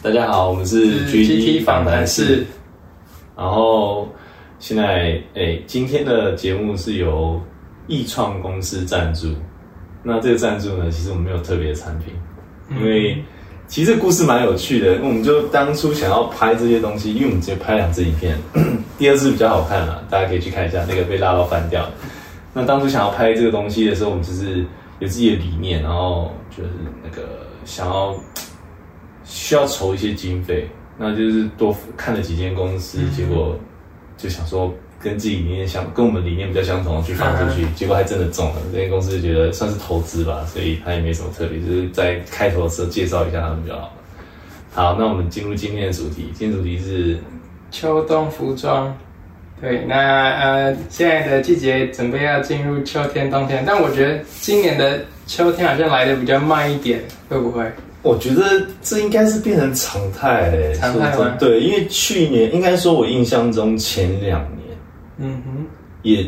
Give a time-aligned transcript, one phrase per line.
[0.00, 2.46] 大家好，我们是 GT 访谈室。
[3.36, 4.08] 然后
[4.60, 7.40] 现在，哎，今天的节目是由
[7.88, 9.26] 易创公司赞助。
[10.04, 12.14] 那这个赞助呢，其实我们没有特别的产品，
[12.78, 13.20] 因为
[13.66, 15.00] 其实这故事蛮有趣的。
[15.02, 18.38] 我们就当初想要拍这些东西，因为我们直接拍两支影片，
[18.96, 21.84] 第二支比较好看了，大家可以去看一下，那个被拉到翻掉。
[22.54, 24.64] 那当初想要拍这个东西的时候，我们就是
[25.00, 26.70] 有自己的理念，然后就是
[27.02, 28.14] 那个想要。
[29.28, 30.66] 需要筹一些经费，
[30.96, 33.54] 那就是多看了几间公司，结果
[34.16, 38.56] 就想说跟自己理念相，跟我们理念比较相同，去放出去，结果还真的中了。
[38.72, 43.90] 这间公司觉得算是投资吧，所以它也没什么特别，就是在开头的时候介绍一下他们就好了。
[44.72, 47.18] 好，那我们进入今天的主题，今天主题是
[47.70, 48.96] 秋冬服装。
[49.60, 57.64] 对，那呃，现在的季节准备要进入秋天、冬天，但我觉得今年的秋天好像来的比较慢一点，会不会？
[58.00, 61.36] 我觉得这应该是变成常态嘞，常态吗？
[61.38, 64.78] 对，因为去年应该说，我印象中前两年，
[65.18, 65.66] 嗯哼，
[66.02, 66.24] 也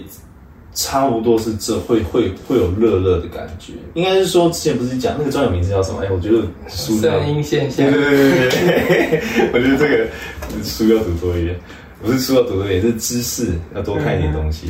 [0.75, 3.73] 差不多是这会会会有热热的感觉。
[3.95, 6.03] 应该是说之前不是讲那个专有名字叫什么？
[6.05, 7.89] 哎，我觉得书声音现象。
[7.89, 9.23] 对对对对，
[9.55, 10.07] 我觉得这个
[10.65, 11.57] 书要读多一点，
[12.03, 14.67] 不是书要读多一点，是知识要多看一点东西。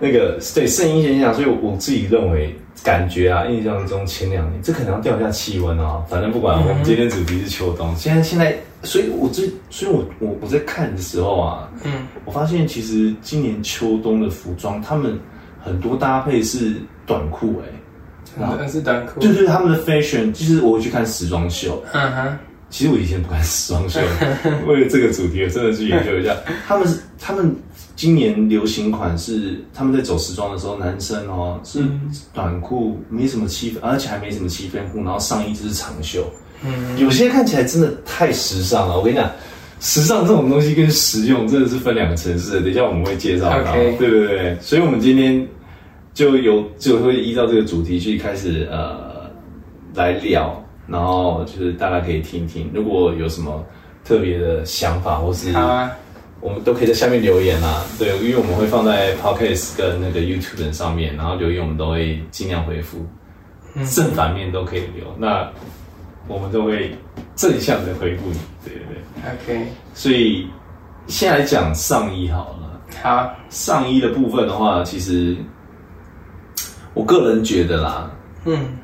[0.00, 2.52] 那个对声音现象，所以我自己认为。
[2.82, 6.02] 感觉啊，印象中前两年，这可能要调一下气温啊。
[6.08, 7.94] 反正不管，我们今天主题是秋冬。
[7.96, 15.18] 现在现在，所以我这，所以我我我在看的时候啊，嗯，我发现其实今年秋冬的服装，他们
[15.62, 22.38] 很多搭配是短裤，哎，可能是短裤，就是他们的 fashion，就是我会去看时装秀，嗯哼。
[22.70, 23.98] 其实我以前不看时装秀，
[24.64, 26.32] 为了这个主题，我真的去研究一下。
[26.68, 27.52] 他们是他们
[28.00, 31.84] 今年流行款是他们在走时装的时候，男生哦是
[32.32, 36.24] 短裤，没什么七分，而且还没什么七分裤，然后上衣就是长袖。
[36.64, 38.96] 嗯，有些看起来真的太时尚了。
[38.96, 39.30] 我跟你讲，
[39.80, 42.62] 时尚这种东西跟实用真的是分两个层次的。
[42.62, 44.56] 等一下我们会介绍到，对不对。
[44.62, 45.46] 所以我们今天
[46.14, 49.28] 就有就会依照这个主题去开始呃
[49.92, 50.58] 来聊。
[50.86, 53.62] 然后就是大家可以听听，如果有什么
[54.02, 55.52] 特别的想法，或是
[56.40, 57.84] 我们都可以在下面留言啊。
[57.98, 63.04] 对，因为我们会放在 Podcast 跟那个 YouTube 上面，然后留言我们都会尽量回复，
[63.94, 65.04] 正反面都可以留。
[65.18, 65.50] 那
[66.28, 66.94] 我们都会
[67.36, 68.84] 正向的回复你，对对
[69.46, 69.56] 对。
[69.60, 69.66] OK。
[69.94, 70.46] 所以
[71.06, 72.80] 先来讲上衣好了。
[73.02, 75.36] 好，上衣的部分的话，其实
[76.94, 78.10] 我个人觉得啦，
[78.44, 78.76] 嗯。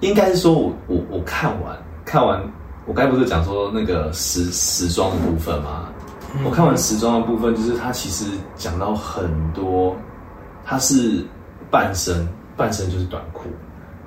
[0.00, 2.42] 应该是说，我我我看完看完，
[2.84, 5.88] 我刚才不是讲说那个时时装的部分吗？
[6.42, 8.24] 我看完时装的部分，就是它其实
[8.56, 9.94] 讲到很多，
[10.64, 11.24] 它是
[11.70, 13.44] 半身，半身就是短裤，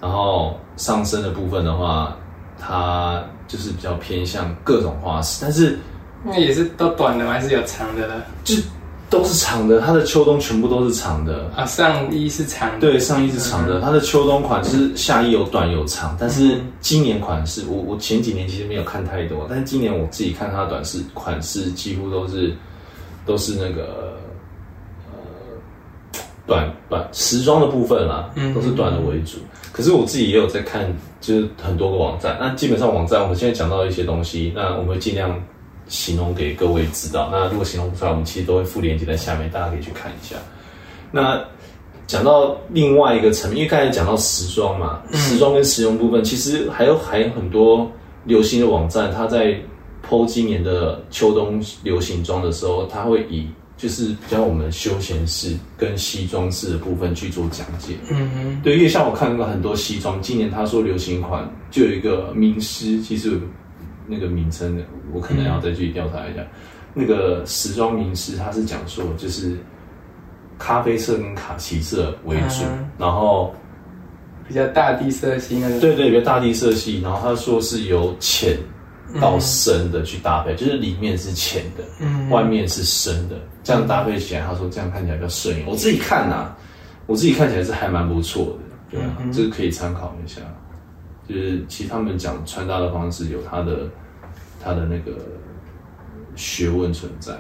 [0.02, 2.16] 然后上身的部分的话，
[2.60, 5.80] 它就是比较偏向各种花式，但是
[6.24, 7.32] 那也是都短的吗？
[7.32, 8.24] 还是有长的呢？
[8.44, 8.56] 就。
[9.10, 11.66] 都是长的，它的秋冬全部都是长的啊。
[11.66, 13.80] 上衣是长的，对，上衣是长的。
[13.80, 22.54] 它的秋冬款就是下衣有短有长，但是今年款式，我我前几年其实没有看太多，但是今年我自己看它的短式款式几乎都是
[23.26, 24.14] 都是那个
[25.14, 25.18] 呃
[26.46, 29.38] 短短时装的部分啦，都是短的为主。
[29.72, 30.86] 可是我自己也有在看，
[31.22, 35.34] 就是很多个网站，那基本上网站我们现在讲到一些东西，那我们会尽量。
[35.88, 37.30] 形容给各位知道。
[37.32, 40.36] 那如果形容不出来，我们其实都会附链接在下面，大家可以去看一下。
[41.12, 41.44] 那
[42.06, 47.90] 讲到另外一个层面，因为刚才讲到时装嘛，时装跟实用部分，其实还有还有很多
[48.26, 49.60] 流行的网站，它在
[50.08, 53.48] 剖今年的秋冬流行装的时候，它会以
[53.78, 57.96] 就是比较我们休闲式跟西装式的部分去做讲解。
[58.10, 63.40] 嗯哼，对，因为像我看过很多西装，今年他说流行款就有一个名师，其实。
[64.08, 66.42] 那个名称，我可能要再去调查一下。
[66.94, 69.56] 那个时装名师，他是讲说，就是
[70.58, 72.64] 咖啡色跟卡其色为主，
[72.98, 73.54] 然后
[74.48, 75.80] 比较大地色系那个。
[75.80, 77.00] 对对，比较大地色系。
[77.02, 78.58] 然后他说是由浅
[79.22, 85.68] 到深的去搭配，就是里面是浅的，嗯，外面是深的，这样搭配起来，他说这样看起来比较顺眼。
[85.68, 86.56] 我自己看呐，
[87.06, 88.58] 我自己看起来是还蛮不错
[88.92, 90.42] 的，对啊，这个可以参考一下。
[91.28, 93.90] 就是其实他们讲穿搭的方式有他的
[94.64, 95.12] 他的那个
[96.36, 97.34] 学问存在，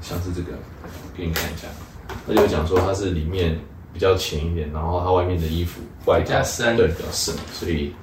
[0.00, 0.52] 像是这个
[1.16, 1.66] 给你看一下，
[2.26, 3.58] 他就讲说它是里面
[3.92, 7.94] 比较浅一点，然后它外面的衣服外加深，对比较深，所以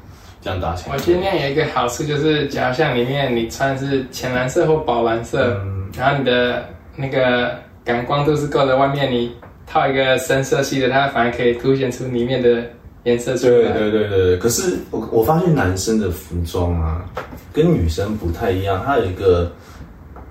[0.41, 0.95] 这样搭起来。
[0.95, 5.63] 我觉得那样有一个好处就是，假如像里面你穿是浅蓝色或宝蓝色，
[5.95, 9.35] 然后你的那个感光度是够的，外面你
[9.67, 12.63] 套一个深色系的，它反而可以凸显出里面的。
[13.05, 17.05] 颜色对对对对对，可是我我发现男生的服装啊，
[17.53, 19.51] 跟女生不太一样，它有一个，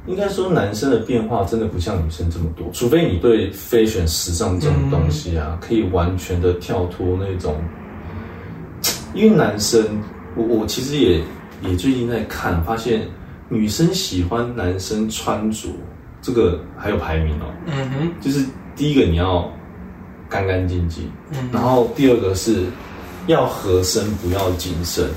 [0.07, 7.57] 应该说男生的变化真的不像女生这么多，除非你对 fashion 时尚这种东西啊，可以完全的跳脱那种，
[9.15, 9.83] 因为男生，
[10.37, 11.23] 我我其实也
[11.63, 13.03] 也最近在看，发现
[13.49, 15.69] 女生喜欢男生穿着，
[16.21, 18.45] 这个还有排名哦，嗯哼，就是
[18.77, 19.51] 第一个你要
[20.29, 21.11] 干干净净，
[21.53, 22.65] 然后第二个是
[23.27, 25.09] 要合身，不要紧身。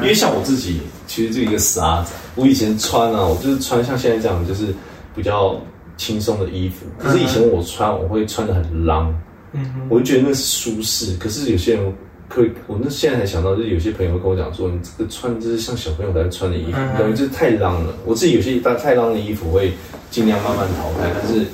[0.00, 2.10] 因为像我自己，其实就一个死阿仔。
[2.34, 4.74] 我以前穿啊，我就是穿像现在这样，就是
[5.14, 5.60] 比较
[5.96, 6.86] 轻松的衣服。
[6.98, 9.14] 可是以前我穿，我会穿的很浪，
[9.52, 11.16] 嗯，我就觉得那是舒适。
[11.16, 11.94] 可是有些人
[12.28, 17.94] 可以，我那现在才想到，就是有些朋友会跟我讲说，你这个穿就是像小朋友在穿的衣服，等于就是太浪了。
[18.04, 19.72] 我自己有些太太浪的衣服会
[20.10, 21.44] 尽量慢慢淘汰，但是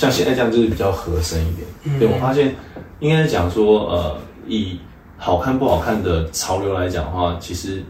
[0.00, 1.98] 像现在这样就是比较合身一点。
[1.98, 2.54] 对我发现，
[3.00, 4.78] 应该讲说，呃，以
[5.18, 7.82] 好看不好看的潮流来讲的话，其实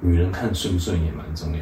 [0.00, 1.60] 女人看顺不顺也蛮重要。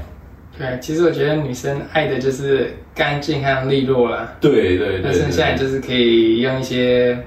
[0.59, 4.33] 对，其实我觉得女生爱的就是干净和利落啦。
[4.41, 5.01] 对对对。
[5.03, 7.19] 那剩下就是可以用一些，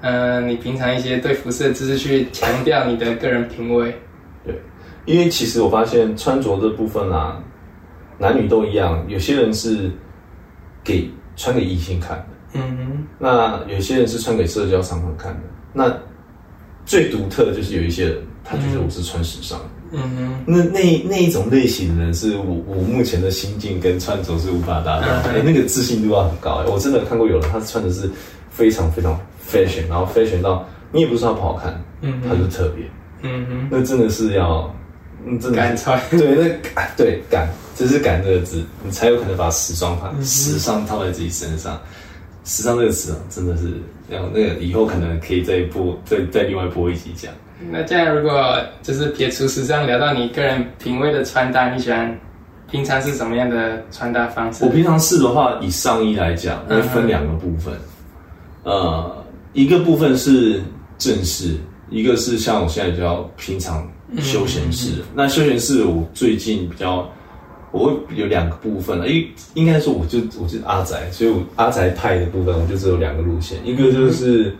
[0.00, 3.92] 嗯，你平常一些对服饰的知识去强调你的个人品味。
[4.44, 4.54] 对，
[5.06, 7.42] 因为其实我发现穿着这部分啊，
[8.18, 9.90] 男女都一样，有些人是
[10.84, 13.06] 给穿给异性看的，嗯哼。
[13.18, 15.40] 那有些人是穿给社交场合看的，
[15.72, 15.96] 那。
[16.88, 19.58] 最独特的就是有一些人，他觉得我是穿时尚。
[19.90, 25.08] 嗯哼，那那那一种类型的人，是我我目前的心境跟穿着是无法达到。
[25.28, 26.64] 哎，那个自信度要很高。
[26.68, 28.08] 我真的看过有人，他穿的是
[28.50, 32.84] 非常非常 fashion，然后 fashion 到你也不知道不好看，嗯，他就特别。
[33.22, 34.72] 嗯哼，那真的是要，
[35.40, 36.00] 真的敢穿。
[36.08, 41.78] 对，那对敢，这是感这个字，你才有可能把时装套时尚套在自己身上。
[42.44, 43.72] 时尚这个词啊，真的是，
[44.08, 47.32] 然后那个以后可能可以再播，再再另外播一集讲。
[47.72, 52.18] 那这样如果就是撇除时尚，聊到你个人品味的穿搭，你喜欢
[52.70, 54.64] 平常是什么样的穿搭方式？
[54.64, 57.74] 我平常试的话，以上衣来讲，会分两个部分。
[58.62, 60.62] 呃，一个部分是
[60.98, 61.56] 正式，
[61.90, 63.86] 一个是像我现在比较平常
[64.20, 65.02] 休闲式。
[65.14, 67.06] 那休闲式我最近比较。
[67.76, 74.54] 我会有两个部分了，因为应该说我就我是阿宅，所以我阿宅派的部分我就只有两个路线，一个就是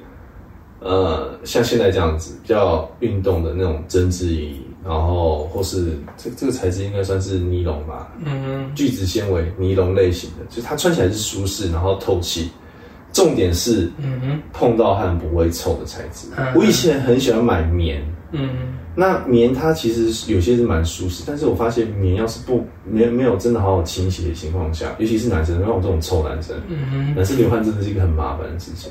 [0.80, 12.50] 呃像现在这样子比较运动的那种针织衣，然后或是这这个材质应该算是尼龙吧，嗯哼，聚酯纤维尼龙类型的，就是它穿起来是舒适，然后透气，
[13.12, 14.42] 重点是嗯哼。
[14.52, 16.28] 碰到汗不会臭的材质。
[16.54, 18.02] 我以前很喜欢买棉，
[18.32, 18.48] 嗯。
[18.94, 28.90] 那棉它其实有些是蛮舒适，但是我发现棉要是不没没有真的好好清洗的情况下，尤其是男生，像我这种臭男生，嗯男生流汗真的是一个很麻烦的事情。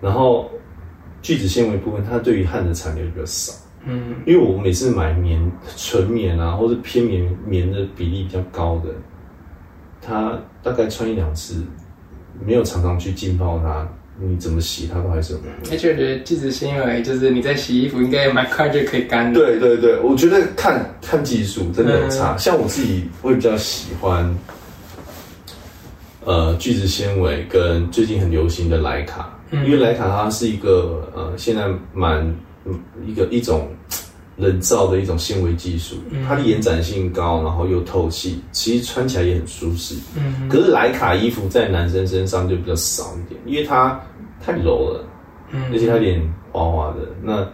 [0.00, 0.50] 然后
[1.22, 3.52] 聚酯纤维部分，它对于汗的残留比较少。
[3.86, 5.40] 嗯，因为我每次买棉
[5.76, 8.90] 纯棉啊，或者偏棉棉的比例比较高的，
[10.02, 11.64] 它大概穿一两次，
[12.44, 13.88] 没有常常去浸泡它。
[14.22, 15.40] 你怎么洗它都还是有。
[15.70, 19.40] 而且我觉得聚酯纤维就是你在洗衣服应该也蛮快就可以干的。
[19.40, 22.36] 对对对，我觉得看看技术真的有差。
[22.36, 24.38] 像我自己会比较喜欢，
[26.24, 32.24] 呃，聚酯纤维跟最近很流行的莱卡，因为莱卡它是一个呃现在蛮
[33.06, 33.68] 一个一种。
[34.36, 35.96] 人造的一种纤维技术，
[36.26, 39.94] 它的延展性高，然后又透气，其实穿起来也很舒适。
[40.16, 44.00] 嗯，可是莱卡衣服在男生身上就比较少一点，因为它
[44.40, 45.04] 太柔了，
[45.50, 46.20] 嗯，而且它有点
[46.52, 47.08] 滑滑的。
[47.22, 47.46] 那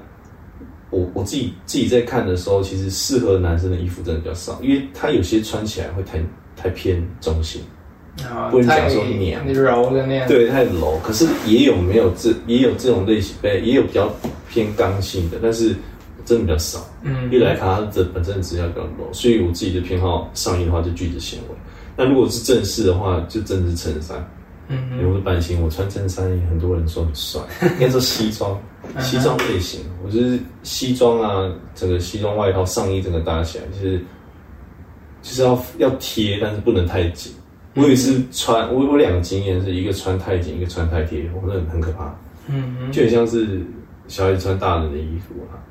[0.90, 6.19] 我我自己自己在看的时候，其实适合男生的衣服真的比较少，因为它有些穿起来会太
[6.57, 7.61] 太偏中性，
[8.50, 10.99] 不能讲说娘柔的那样，对，太柔。
[11.02, 14.11] 可是也有没有这也有这种类型，也有比较
[14.49, 15.75] 偏刚性的，但是。
[16.25, 21.55] 真的比较少，嗯，因为莱卡它的本身的质量比较柔，所以我自己的偏好上衣的话就聚酯纤维。
[21.97, 24.28] 那如果是正式的话，就真的是衬衫，
[24.68, 27.40] 嗯，我的版型，我穿衬衫也很多人说很帅，
[27.75, 28.61] 应该说西装，
[29.00, 33.99] 西装类型，我就是西装啊，整个西装外套上衣整个搭起来，就是
[35.23, 37.32] 就是要要贴，但是不能太紧。
[37.75, 42.18] 我也是穿，我我两个经验是一个穿太紧，一个穿太贴，我觉得很可怕，
[42.49, 43.61] 嗯，就很像是
[44.08, 45.62] 小孩穿大人的衣服啊。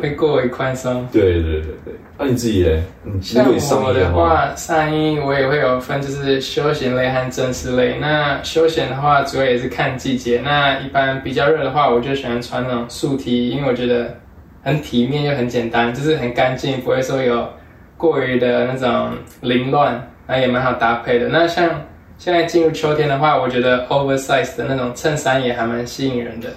[0.00, 1.04] 会过于宽松。
[1.10, 2.80] 对对对对，那你自己嘞？
[3.20, 3.44] 像
[3.82, 7.98] 我的话，上衣我也会有分，就是休闲类和正式类。
[7.98, 10.40] 那休闲的话，主要也是看季节。
[10.44, 14.16] 那一般比较热的话，我就喜欢穿那种素 T，因为我觉得
[14.62, 17.48] 很体面又很简单，就是很干净，不会说有
[17.96, 21.26] 过于的那种凌乱，那也蛮好搭配的。
[21.26, 21.68] 那像
[22.16, 26.48] 现在进入秋天的话，我觉得 oversize 的那种衬衫也还蛮吸引人的。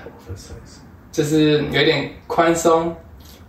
[1.12, 2.96] 就是有点宽松，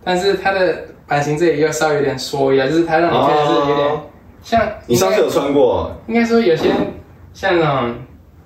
[0.03, 0.77] 但是它的
[1.07, 4.01] 版型这里又稍微有点缩一下，就是它让你看起来是有点、哦
[4.43, 5.89] 像你上次有穿过？
[6.05, 6.69] 应该说有些
[7.33, 7.95] 像那种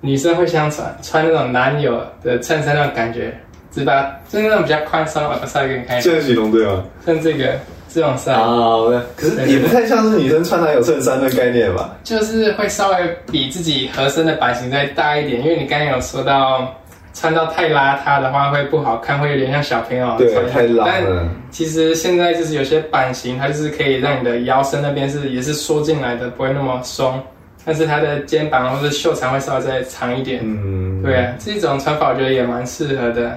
[0.00, 3.36] 女生会想穿穿那种男友的衬衫那种感觉，
[3.72, 6.84] 只把就是那种比较宽松，我稍微给你看一下，这样对吗？
[7.04, 7.58] 像这个
[7.92, 8.36] 这种衫。
[8.36, 11.96] 啊，对，可是也不太像是女生穿男友衬衫的概念吧？
[12.04, 12.96] 就是会稍微
[13.32, 16.72] 比自己合身的版型再大一点，因为你刚刚有说到
[17.18, 21.28] 穿到太邋遢的话会不好看，会有点像小朋友对穿，太邋但了。
[21.50, 27.20] 其实现在就是有些版型，它就是可以让你的腰身那边是也是缩进来的，不会那么松，
[27.64, 30.42] 但是它的肩膀或者袖长会稍微再长一点。
[30.44, 33.36] 嗯，对啊，这种穿法我觉得也蛮适合的，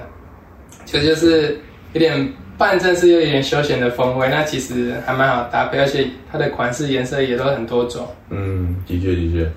[0.84, 1.58] 就就是
[1.92, 8.06] 有点半正式又有点休闲的风味，那其实还蛮好搭配，而且它的款式颜色也都很多种。
[8.30, 9.50] 嗯，的确的确，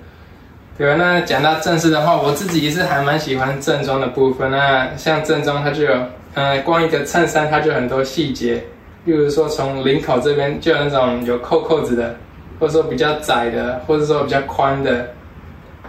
[0.78, 4.52] 对啊，那讲到正式的话，我自己是还蛮喜欢正装的部分。
[4.52, 5.94] 那像正装，它就有，
[6.34, 8.56] 呃，光一个衬衫它就很多细节，
[9.06, 12.18] 例如说从领口这边就有那种有扣扣子的，
[12.60, 15.10] 或者说比较窄的，或者说比较宽的，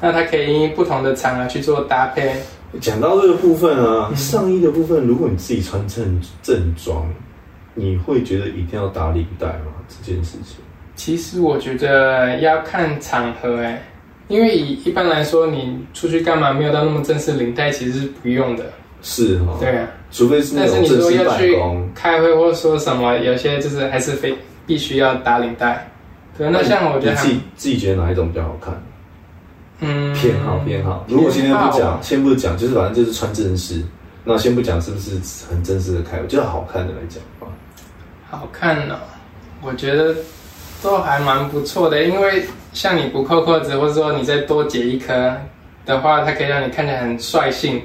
[0.01, 2.33] 那它可以因不同的场合去做搭配。
[2.81, 7.05] 讲到这个部分啊，嗯上衣的部分，如果你自己穿正正装，
[7.75, 9.73] 你会觉得一定要打领带吗？
[9.89, 10.59] 这件事情？
[10.95, 13.83] 其实我觉得要看场合哎，
[14.29, 18.65] 因为以一般来说，你出去干嘛没有到那么正式，领带其实是不用的。
[19.03, 19.89] 是哈，对啊。
[20.11, 21.59] 除非是那但是你种正式说要去。
[21.95, 25.91] 开会或说什么，有些就是还是非必须要打领带。
[26.37, 28.75] 对，那像我觉得你自己自己觉得哪一种比较好看？
[29.81, 31.05] 嗯偏好偏好。
[31.07, 33.83] 如果今天不讲，先不讲，就是反正就是穿正式。
[34.25, 35.11] 那先不讲是不是
[35.51, 37.47] 很正式的开会，就好看的来讲吧。
[38.31, 38.99] 好看呢、
[39.63, 40.15] 我觉得
[40.83, 42.45] 都还蛮不错的，因为
[42.77, 45.35] 像你不扣扣子，或者说你再多解一颗
[45.87, 47.81] 的话，它可以让你看起来很率性。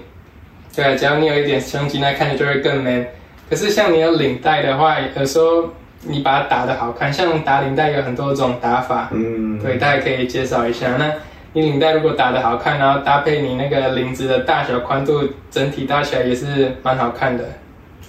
[0.75, 3.07] 对啊，只要你有一点胸肌，那看起来就会更 man。
[3.49, 5.63] 可是像你有领带的话，有时候
[6.01, 10.97] 你把它打的好看，像打领带有很多种打法，嗯，对，大家可以介绍一下。
[10.99, 11.09] 那
[11.53, 17.45] 你领带如果打的好看，然后搭配你那个领子的大小宽度，整体搭起来也是蛮好看的。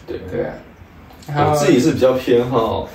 [0.05, 0.19] 对。
[0.29, 0.45] 对
[1.33, 2.89] 啊，我自己是比较偏好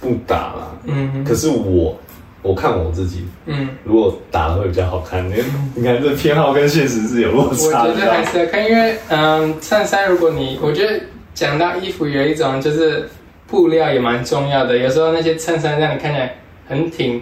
[0.00, 1.94] 不打啦，嗯可是我
[2.42, 3.68] 我看我自己，嗯。
[3.84, 5.34] 如果打的会比较好看，你
[5.74, 7.94] 你看这偏好跟现实是有落差的。
[7.94, 11.00] 觉得还是要看，因为嗯，衬衫如果你，我觉得
[11.34, 13.08] 讲到衣服有一种就是
[13.46, 16.34] 布料也蛮重要的，有时候那些衬衫让你看起来
[16.68, 17.20] 很挺，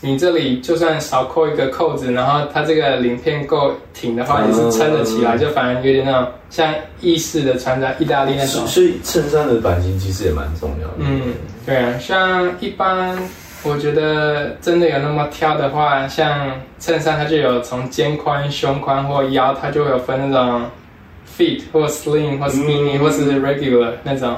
[0.00, 8.66] 你这里就算少扣一个扣子，然后它这个领片够挺的话，也是撑得起来，嗯就反而有点那种像意式的穿在意大利那种所。
[8.66, 10.94] 所以衬衫的版型其实也蛮重要的。
[10.98, 13.16] 嗯，对啊，像一般
[13.64, 20.62] 我觉得真的有那么挑的话，像衬衫它就有从肩宽、胸宽或腰，它就会有分那种
[21.38, 24.36] fit 或 slim 或 skinny、嗯或是 regular 那种，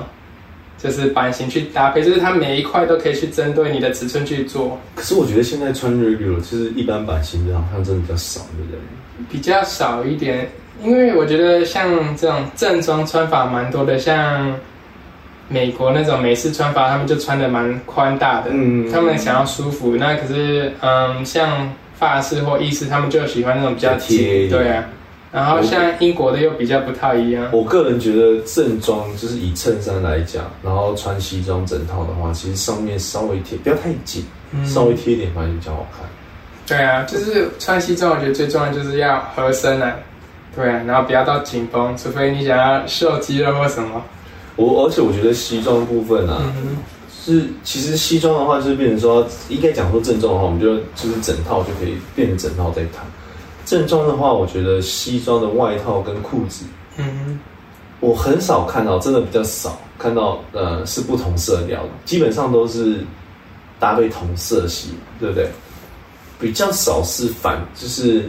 [0.76, 8.78] 就是版型去搭配，就是它每一块都可以去针对你的尺寸去做，可是我觉得现在穿 regular 就是一般版型的，好像真的比较少，对不对？
[9.30, 10.46] 比较少一点。
[10.82, 14.54] 因为我觉得像这种正装穿法蛮多的，像
[15.48, 19.94] 美国那种美式穿法，他们就穿的蛮宽大的，嗯他们想要舒服。
[19.96, 24.84] 那可是，嗯，像法式或意式，他们就喜欢那种比较贴对啊。
[25.30, 36.06] 然后像英国的又比较不太一样，我个人觉得正装就是以衬衫来讲，然后穿西装整套的话，其实上面稍微贴，不要太紧，嗯稍微贴一点反而比较好看。
[36.66, 39.92] 对啊，就是穿西装，我觉得最重要就是要合身啊，
[40.54, 44.00] 对啊，然后不要到紧绷，除非你想要秀肌肉或什么。
[44.56, 46.76] 我而且我觉得西装部分啊，嗯
[47.08, 53.04] 是其实西装的话，就是变成说，应该讲说正装的话，我们就就是整套就可以变成整套再谈。
[53.64, 56.66] 正装的话，我觉得西装的外套跟裤子，
[56.98, 57.40] 嗯
[58.00, 62.98] 我很少看到，真的比较少看到，呃，是不同色调的，基本上都是
[63.80, 65.48] 搭配同色系，对不对？
[66.38, 68.28] 比较少是反，就是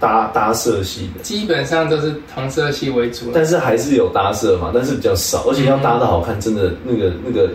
[0.00, 3.30] 搭搭色系的，基本上都是同色系为主。
[3.34, 7.50] 但是还是有搭色嘛，但是比较少，而且要搭的好看，真的那个那个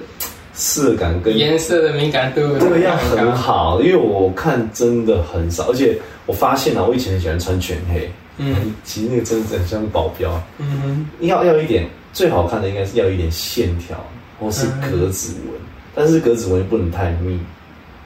[0.53, 3.31] 色感跟颜色的敏感度这个要很。
[3.31, 13.97] 好，因为我看真的很少，而且我发现啊，我以前很喜欢穿全黑，嗯 其实那个真的很像保镖，嗯要要一点最好看的应该是要一点线条
[14.39, 15.59] 或是格子纹，
[15.95, 17.39] 但是格子纹又不能太密，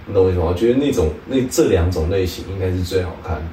[0.06, 0.46] 你懂我意思吗？
[0.48, 3.44] 我觉得那种那这两种类型应该是最好看的。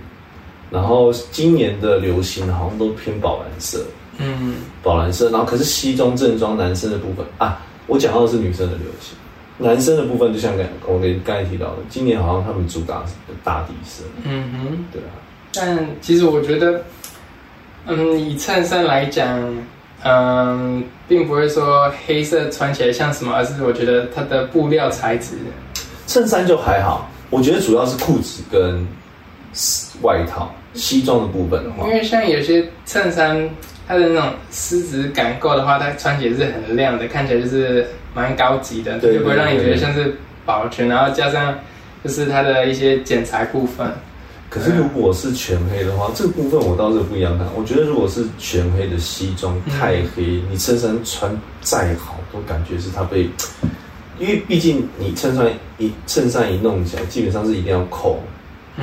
[0.75, 3.87] 然后今年的流行好像都偏宝蓝色，
[4.19, 4.57] 嗯。
[4.83, 9.17] 宝蓝色，然后可是西装正装男生的部分啊，我讲到的是女生的流行，
[9.57, 13.13] 男生的部分就像刚我给刚才提到的，今年好像他们主打是
[13.45, 14.85] 大地色，嗯哼。
[14.93, 15.15] 对啊，
[15.55, 16.83] 但其实我觉得，
[17.87, 19.41] 嗯，以衬衫来讲，
[20.03, 25.37] 嗯，并不会说黑色穿起来像什么，而是我觉得它的布料材质。
[26.07, 28.87] 衬衫就还好，我觉得主要是裤子跟
[30.03, 33.49] 外套、西装的部分的话因，为像有些衬衫，
[33.87, 41.59] 它的那种丝质感够的话，它穿起来是很亮的，看起来就是蛮高级的，对就不会让你觉得像是保全，然后加上
[42.03, 43.91] 就是它的一些剪裁部分。
[44.51, 47.45] 可是如果是全黑的话，这个部分我倒是不一样看。
[47.57, 53.29] 我觉得如果是全黑的西装太黑，你衬衫穿再好，都感觉是它被，
[54.21, 55.47] 因为毕竟你衬衫
[55.79, 58.34] 一衬衫一弄起来，基本上是一定要扣，嗯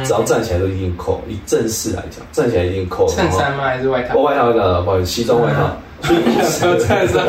[0.04, 1.22] 只要站起来都一定扣。
[1.28, 3.08] 以正式来讲，站起来一定扣。
[3.10, 3.64] 衬衫吗？
[3.66, 4.18] 还是外套？
[4.18, 5.70] 哦，外套的，不好意思，西装外套。
[6.04, 7.24] 所以说 衬衫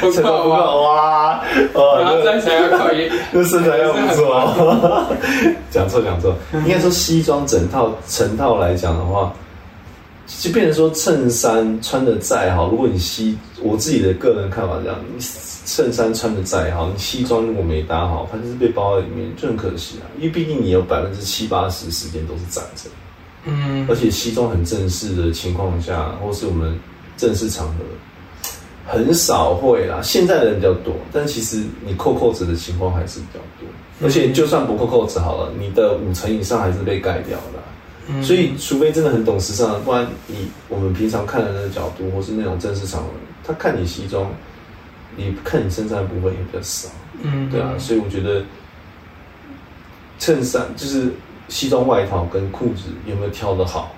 [0.00, 1.42] 不衬衫不够啊，
[1.74, 5.06] 够哇， 然后站起来要扣一， 那身材要不错哦。
[5.70, 9.30] 讲错讲错，应该说西装整套成套来讲的话，
[10.26, 15.22] 就变成说衬衫穿的再好，如果你西我自己的个人看法这样，你
[15.66, 20.04] 衬衫穿的再好，你西装如果没搭好，它就是被包在里面，就很可惜啊。
[20.18, 22.88] 因为毕竟你有百分之七八十时间都是站着，
[23.44, 26.78] 嗯而且西装很正式的情况下，或是我们
[27.16, 27.74] 正式场合。
[28.86, 37.64] 很少会啦，现在的人比较多，但其实你扣扣子的情况还是比较多，而且就算不扣扣子好了，你的五成以上还是被盖掉的啊、
[38.08, 38.22] 嗯。
[38.22, 43.08] 所以除非真的很懂时尚，不然以我们平常看的那个角度，或是那种正式场合，
[43.42, 44.30] 他看你西装，
[45.16, 46.88] 你看你身上的部分也比较少，
[47.22, 47.48] 嗯。
[47.50, 48.42] 对啊，所以我觉得
[50.18, 51.10] 衬衫就是
[51.48, 53.94] 西装外套跟裤子有没有挑的好，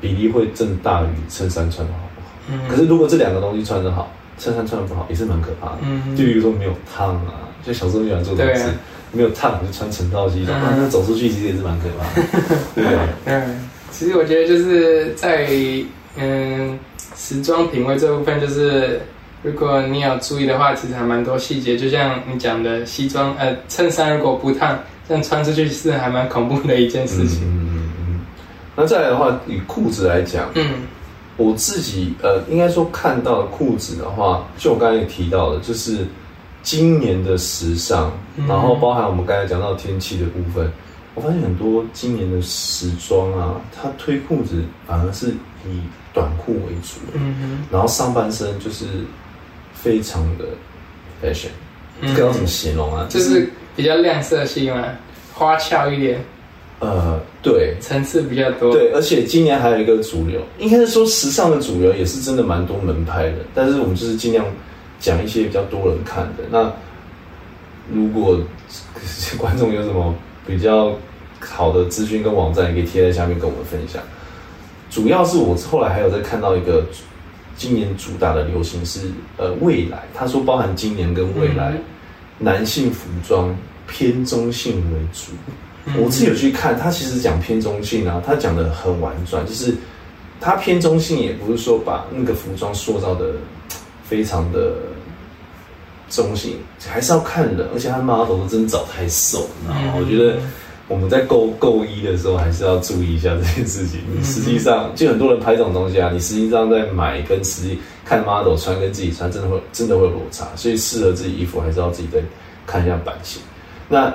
[0.00, 2.26] 比例会正大于衬衫穿的好不好。
[2.50, 2.68] 嗯。
[2.68, 5.78] 可是如果这两个东西穿的好，衬衫穿的不好，也是蛮可怕的。
[5.82, 6.16] 嗯。
[6.16, 8.74] 就比如说没有烫啊，就小时候喜欢做这种事
[9.12, 12.26] 没有烫就穿成套西装，嗯那那走出去其实也是蛮可怕的，
[12.74, 12.98] 对不对？
[13.26, 15.48] 嗯，其实我觉得就是在
[16.16, 16.78] 嗯
[17.16, 19.00] 时装品味这部分，就是
[19.42, 21.76] 如果你有注意的话，其实还蛮多细节。
[21.76, 27.40] 就像你讲的，西装呃衬衫如果不烫，这样穿出去是还蛮恐怖的一件事情。
[27.42, 28.20] 嗯嗯嗯。
[28.76, 30.66] 那再来的话，以裤子来讲，嗯
[31.36, 36.04] 我自己呃，应该说看到的裤子的话，就我刚才也提到的，就是
[36.68, 38.46] 今年的时尚，嗯。
[38.46, 40.70] 然后包含我们刚才讲到天气的部分，
[41.14, 45.28] 我发现很多今年的时装啊，它推裤子反而是
[45.66, 45.80] 以
[46.12, 48.84] 短裤为主，嗯然后上半身就是
[49.72, 50.44] 非常的
[51.22, 51.48] fashion，
[52.02, 52.10] 嗯。
[52.10, 54.84] 不知道怎么形容啊，就是比较亮色系嘛，
[55.32, 56.22] 花俏一点，
[56.80, 58.72] 呃，对，层次比较多。
[58.72, 64.44] 对，而且今年还有一个主流，应该是说时尚的主流也是真的蛮多门派的，但是我们就是尽量
[65.00, 66.44] 讲一些比较多人看的。
[66.50, 66.72] 那
[67.92, 68.38] 如果
[69.38, 70.14] 观众有什么
[70.46, 70.92] 比较
[71.40, 74.02] 好的资讯跟网站，也可以贴在下面跟我们分享。
[74.90, 76.86] 主要是我后来还有在看到一个
[77.56, 81.82] 今年主打的流行是呃未来，他说包含今年跟未来、嗯
[82.40, 83.52] 男性服装
[83.88, 85.32] 偏中性为主。
[85.86, 89.74] 嗯我自己有去看，他其实讲偏中性啊，他讲的很婉转，就是
[90.40, 93.32] 他偏中性，也不是说把那个服装塑造的
[94.08, 94.72] 非常的
[96.08, 96.56] 中性，
[96.88, 100.38] 还是要看的，而且他 model 都真的找太瘦，然后嗯我觉得
[100.88, 104.00] 我们在购购衣的时候，还是要注意一下这件事情。
[104.10, 112.18] 你实际上就很多人拍这种东西啊，你实际上在买跟实际看 model 穿跟自己穿，真的会真的会有落差，所以适合自己衣服还是要自己再
[112.66, 113.42] 看一下版型。
[113.88, 114.14] 那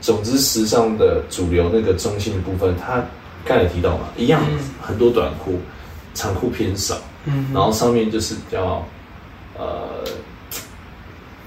[0.00, 3.04] 总之，时尚的主流那个中性的部分，它
[3.44, 5.58] 刚才也提到嘛，一样嗯很多短裤，
[6.14, 8.86] 长裤偏少，嗯然后上面就是比较
[9.58, 10.04] 呃，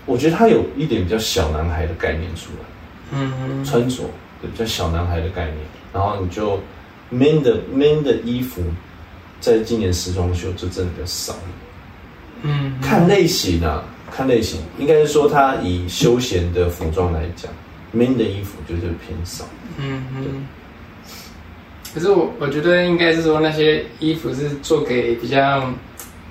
[0.06, 2.65] 我觉得他有一点比较小男孩的概念出来。
[3.12, 4.04] 嗯穿着
[4.41, 5.58] 比较小男孩的概念，
[5.94, 6.60] 然后你就
[7.12, 8.63] man 的 man 的衣服，
[9.39, 11.36] 在今年时装秀就真的比较少。
[12.41, 17.52] 嗯看类型啊，看类型，应该是说他以休闲的服装来讲
[17.91, 19.46] ，man 的衣服就是偏少。
[19.78, 20.48] 嗯嗯。
[21.94, 25.72] 可是我我觉得应该是说那些衣服是做给比较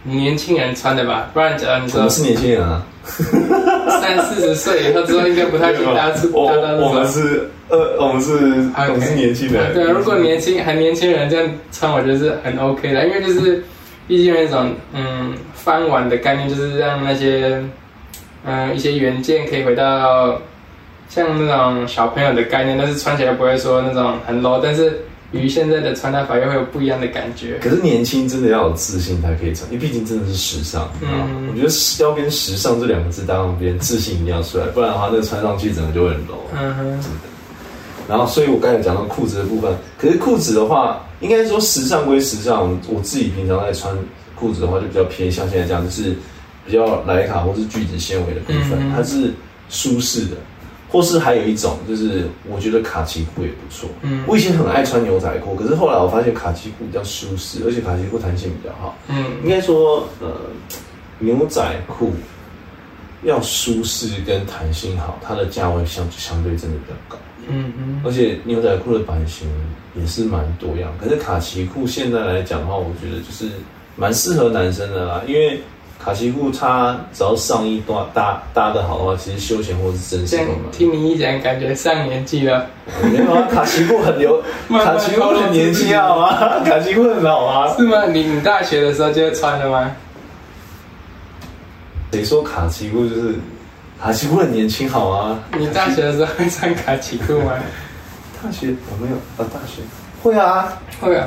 [0.04, 2.82] 年轻人穿的吧，不然假如你说我们是年轻人啊，
[4.00, 6.88] 三四十岁以后之后，应该不太去搭出我搭到那种。
[6.88, 9.72] 我们是呃，我们是我们是年轻人。
[9.72, 13.64] 对啊，如果年轻还年轻人这样穿，我觉得是很 OK 的，因为就是
[14.06, 17.62] 毕竟有一种嗯翻碗的概念，就是让那些
[18.44, 20.38] 嗯一些原件可以回到
[21.08, 25.00] 像那种小朋友的概念，但是穿起来不会说那种很 low，但是
[25.34, 27.58] 与现在的穿搭法又会有不一样的感觉。
[27.60, 30.90] 可是年轻真的要有自信才可以穿，因为毕竟真的是时尚。
[31.00, 36.44] 嗯嗯，我觉得要跟时尚这两个字搭上边，自信一定要出来，不然的话，那穿上去整个就会很 low。
[36.56, 37.00] 嗯哼，
[38.08, 43.96] 然后，所以我刚才讲到裤子的部分，可是裤子的话，应该说时尚归时尚，我自己平常在穿
[44.34, 46.14] 裤子的话，就比较偏向现在这样，就是
[46.66, 49.32] 比较莱卡或是聚酯纤维的部分，嗯它是
[49.68, 50.36] 舒适的。
[50.94, 53.90] 或是还有一种，就是我觉得卡其裤也不错。
[54.02, 58.96] 嗯我以前很爱穿牛仔裤，可是后来我发现卡其裤比较舒适，而且卡其裤弹性比较好。
[59.08, 60.28] 嗯应该说，呃，
[61.18, 62.12] 牛仔裤
[63.24, 67.18] 要舒适跟弹性好，它的价位相相对真的比较高。
[67.48, 69.48] 嗯嗯而且牛仔裤的版型
[69.96, 73.50] 也是蛮多样，可是卡其裤现在来讲的话，我觉得就是
[73.96, 75.60] 蛮适合男生的啦，因为
[76.04, 80.70] 卡其裤它只要上衣搭搭搭的好的话，其实休闲或是正式这样都蛮。
[80.70, 82.66] 听你一讲，感觉上年纪了。
[83.02, 86.60] 没有啊，卡其裤很流， 慢慢卡其裤很年轻好吗？
[86.64, 87.74] 卡其裤很老啊。
[87.76, 88.04] 是吗？
[88.06, 89.90] 你你大学的时候就会穿的吗？
[92.12, 93.34] 谁说卡其裤就是
[94.00, 95.38] 卡其裤很年轻好吗？
[95.58, 97.52] 你大学的时候会穿卡其裤吗？
[98.42, 99.80] 大学我没有啊，大学
[100.22, 100.68] 会啊。
[101.00, 101.26] 会啊，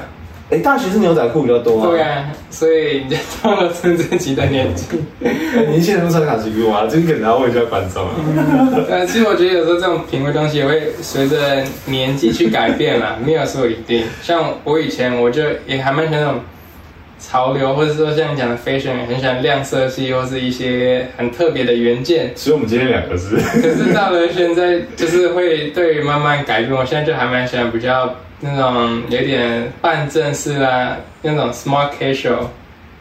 [0.50, 1.90] 哎，大学是牛仔裤比较多啊。
[1.90, 4.86] 对啊，所以你就到了是自己的年纪。
[5.24, 5.34] 哎
[5.70, 6.88] 年轻人都穿卡其裤吗？
[6.90, 8.14] 这个可能要问一下观众啊。
[8.90, 14.04] 呃，其实我觉得有时候这种品味东西也会随着年纪去改变啦，没有说一定。
[14.22, 16.40] 像我以前我就也还蛮喜欢那种
[17.20, 22.32] 潮流，或者说像你讲的 fashion，很喜欢亮色系或是一些很特别的元件。
[22.36, 23.36] 所以我们今天两个是。
[23.36, 26.72] 可是到了现在，就是会对慢慢改变。
[26.72, 32.47] 我现在就还蛮喜欢比较那种有点半正式啊，那种 smart casual。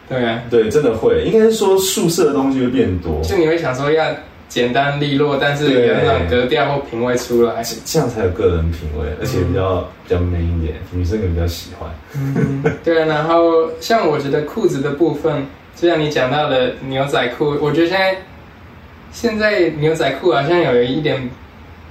[0.08, 4.06] 对啊，对，真的会，应该是说宿舍的东西会变多，就你会想说要
[4.48, 7.60] 简单利落，但是有那种格调或品味出来。
[7.64, 11.90] 这这样才有个人品味，而且比较比较 man 一点，女生可能比较喜欢。
[12.14, 13.06] 嗯，对啊。
[13.06, 15.44] 然后像我觉得裤子的部分，
[15.74, 18.16] 就像你讲到的牛仔裤，我觉得现在
[19.10, 21.28] 现在牛仔裤好像有一点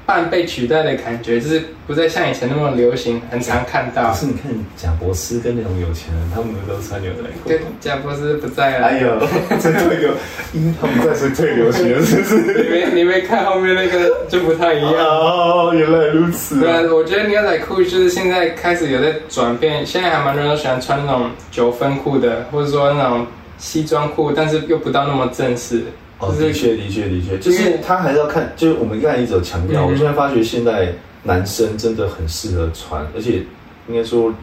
[0.06, 4.18] 半被取代的感觉，就是不再像以前那么流行，很常看到可。
[4.18, 8.88] 是你看贾博士跟那种有钱人，他们都穿牛仔裤对。，贾博士不在了。
[8.88, 9.20] 哎呦，
[9.60, 10.12] 真退流，
[10.54, 12.70] 因为他们在是退流行了，是不是你是？
[12.70, 14.94] 没你没看后面那个就不太一样。
[14.94, 23.26] 哦，原来如此对啊，我觉得牛仔裤就是现在开始有在转变，现在还蛮多人都喜欢穿那种九分裤的，或者说那种
[23.58, 25.84] 西装裤，但是又不到那么正式。
[26.20, 29.92] 哦，就是的确，的确，的确，就是他还是要看，就是我们刚才一直有强调，嗯。
[29.92, 33.44] 我现在发觉现在男生真的很适合穿，而且
[33.88, 34.34] 应该说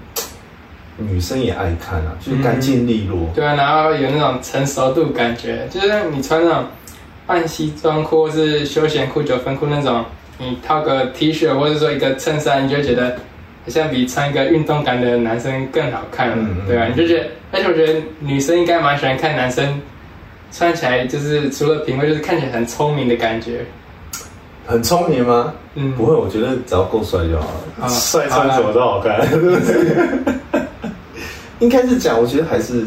[0.98, 3.30] 女生也爱看啊，就是干净利落。
[3.34, 6.64] 对啊，然后有那种成熟度感觉，就是你穿那种
[7.26, 10.04] 半西装裤或是休闲裤、九分裤那种，
[10.38, 13.16] 你套个 T 恤或者说一个衬衫，你就觉得
[13.64, 19.80] 好像比穿一个运动感的男生更好看对吧、你就觉得，而且我觉得女生应该蛮喜欢看男生
[20.52, 23.64] 穿起来，就是除了品味，就是看起来很聪明的感觉。
[24.64, 25.52] 很聪明吗？
[25.74, 27.46] 嗯，不会，我觉得只要够帅就好
[27.80, 27.88] 啊了。
[27.88, 29.20] 帅穿什么都好看，
[31.58, 32.84] 应该是讲，我觉得还是，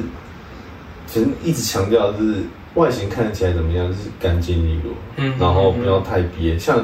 [1.07, 2.35] 其实一直强调就是
[2.75, 6.79] 外形看起来怎么样，就是干净利落，嗯然后不要太憋，像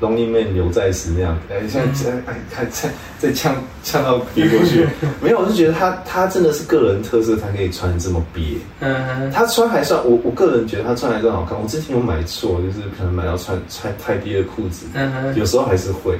[0.00, 4.86] Lonely Man 刘在石那样，哎，现在现在哎，还再再呛呛到憋过去，
[5.20, 8.44] 没有，我就觉得他他真的是个人特色，他可以穿这么憋。
[8.80, 11.60] 嗯哼，他穿还算，我我个人觉得他穿还算好看。
[11.60, 14.86] 我之前有买错，就是可能买到穿穿太憋的裤子，
[15.34, 16.18] 有时候还是会。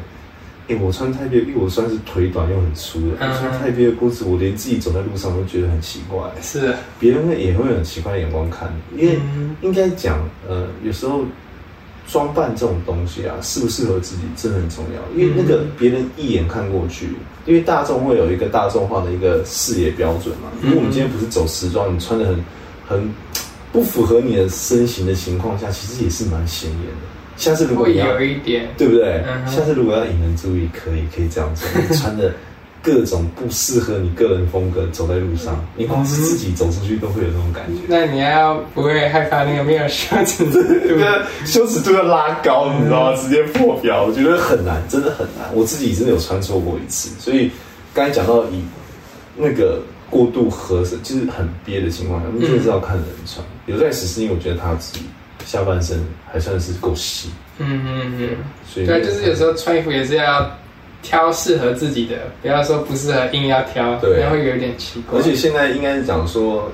[0.71, 9.01] 哎、我穿太憋，因为我算是腿短又很粗的，穿太憋的裤子，我连自己走在路上都觉得很奇怪，是，别人会也会有很奇怪的眼光看你。
[9.01, 11.25] 因为嗯应该讲，呃，有时候
[12.09, 15.17] 装扮这种东西啊，适不适合自己真的很重要。
[15.17, 17.11] 因为那个嗯别人一眼看过去，
[17.45, 20.51] 因为大众会有一个大众化的一个视野标准嘛。
[20.63, 22.45] 如果我们今天不是走时装，你穿的很
[22.89, 23.15] 很
[23.71, 27.07] 不符合你的身形的情况下，其实也是蛮显眼的。
[27.37, 29.23] 下次如果你要有一点，对不对？
[29.29, 32.33] 嗯下次如果要引人注意，可以可以这样做，你穿的
[32.89, 37.83] 各种不适合你个人风格走在路上，你光是自己走出去都会有那种感觉。
[37.87, 40.99] 那你要不会害怕那个没有羞耻度对
[41.45, 43.17] 羞耻度要拉高，你知道吗？
[43.21, 45.47] 直接破表，我觉得很难，真的很难。
[45.53, 47.51] 我自己真的有穿错过一次，所以
[47.93, 48.65] 刚才讲到以
[49.37, 53.45] 那个过度合身，就是很憋的情况下，你就是要看人穿。
[53.67, 55.05] 有在实施，因为我觉得他自己
[55.45, 58.29] 下半身还算是够细，嗯嗯嗯，
[58.67, 60.51] 所以对啊，就是有时候穿衣服也是要
[61.09, 65.19] 挑适合自己的，不要说不适合硬要挑，对那样会有点奇怪。
[65.19, 66.71] 而且现在应该是讲说，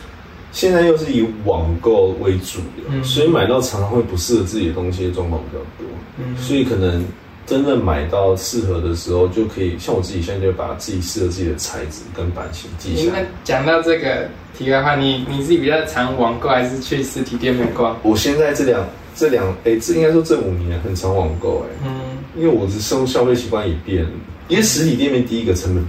[0.52, 7.04] 现在又是以网购为主流，嗯所以买到常常会不适合自己的东西的状况比较多，嗯所以可能
[7.46, 13.26] 真正买到适合的时候，就可以像我自己现在就把自己适合自己的材质跟版型记下来。
[13.44, 17.94] 讲到这个题外话，你你自己比较常网购还是去实体店面逛？
[18.02, 22.00] 我现在这两这两哎，这应该说这五年很常网购哎，嗯
[22.36, 24.10] 因为我的生活消费习惯也变了，
[24.48, 25.84] 因为实体店面第一个成本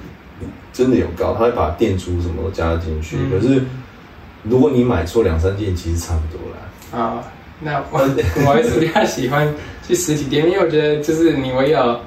[0.71, 3.62] 真的有高，他会把店租什么都加进去，嗯可是
[4.43, 6.58] 如果你买错两三件，其实差不多啦。
[6.99, 7.23] 啊、
[7.60, 7.99] 那我
[8.45, 9.51] 我还是比较喜欢
[9.88, 11.99] 去实体店，因为我觉得就是你唯有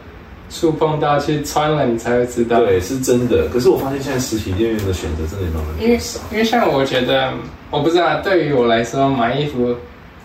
[0.48, 2.60] 触碰到去穿了，你才会知道。
[2.60, 3.48] 对，是真的。
[3.48, 5.98] 可是我发现现在实体店面的选择真的慢慢因为。
[6.30, 7.32] 因为像我觉得，
[7.70, 9.74] 我不知道对于我来说，买衣服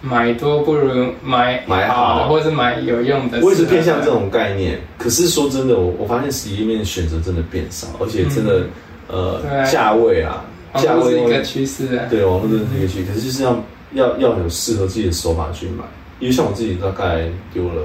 [0.06, 3.40] 买多不如买买好的，或者是买有用的。
[3.42, 4.12] 我也是偏向这。
[4.12, 4.78] 种概念。
[4.98, 8.68] 可是说真的，我我发现实体店面的选择真的变少，而且真的、
[9.08, 12.06] 呃价位啊，网价位络是一个趋势啊。
[12.10, 13.64] 对，网络真的是一个区，可是就是要
[13.94, 15.84] 要要有适合自己的手法去买。
[16.20, 17.82] 因为像我自己大概丢了，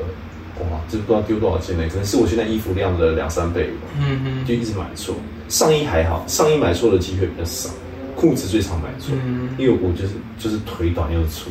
[0.61, 1.85] 哇，这不知道丢多少件呢？
[1.89, 5.15] 可能是我现在衣服量的两三倍吧，嗯嗯，就一直买错。
[5.49, 7.71] 上衣还好，上衣买错的机会比较少，
[8.15, 11.51] 裤子最常买错，嗯，因为我就是就是腿短又粗。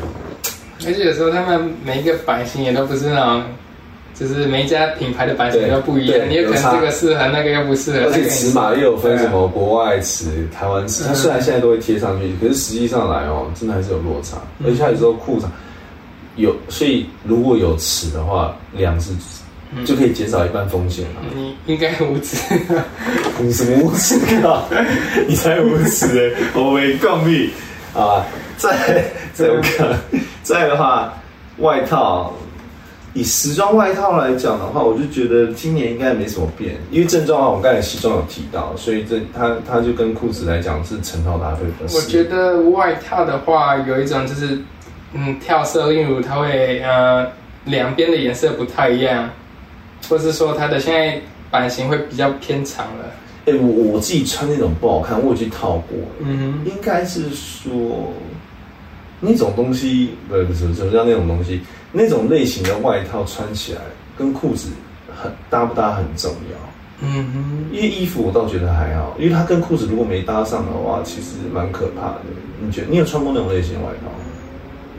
[0.86, 3.44] 而且有时候他们每一个版型也都不是那种。
[4.20, 8.08] 就是每一家品牌的版型都不一样，你有可能这个适合，那个又不适合。
[8.08, 14.38] 而且尺码又有分什么国外尺、台湾尺，嗯它虽然现在都会贴上去，可是实际上来哦，真的还是有落差。
[14.66, 15.52] 而且它有时候裤长
[16.36, 19.12] 有，所以如果有尺的话，量是
[19.86, 21.22] 就可以减少一半风险了。
[21.36, 22.38] 你应该无耻。
[23.40, 24.66] 你什么无耻啊？
[25.28, 26.42] 你才无耻哎！
[26.60, 27.52] 我没共你
[27.94, 28.26] 啊！
[28.58, 29.88] 再再我看，
[30.44, 31.14] 再的话，
[31.60, 32.34] 外套。
[33.14, 42.04] 以时装外套来讲的话，我就觉得今年应该没什么变，因为正装啊，我刚才西装有提到，所以这它它就跟裤子来讲是成套搭配比较适合。
[42.04, 44.60] 我觉得外套的话，有一种就是，
[45.14, 47.26] 嗯，跳色，例如它会呃
[47.66, 49.28] 两边的颜色不太一样，
[50.08, 53.06] 或是说它的现在版型会比较偏长了。
[53.48, 58.14] 哎、我我自己穿那种不好看，我有去套过，嗯应该是说
[59.20, 61.62] 那种东西，不不是什么叫那种东西？
[61.92, 63.82] 那种类型的外套穿起来
[64.18, 64.70] 跟裤子
[65.16, 66.58] 很搭不搭很重要。
[67.00, 72.22] 嗯哼，因为衣服我倒觉得还好，因为它跟裤子如果没搭上的话，其实蛮可怕的。
[72.60, 74.26] 你觉得你有穿过那种类型的外套吗？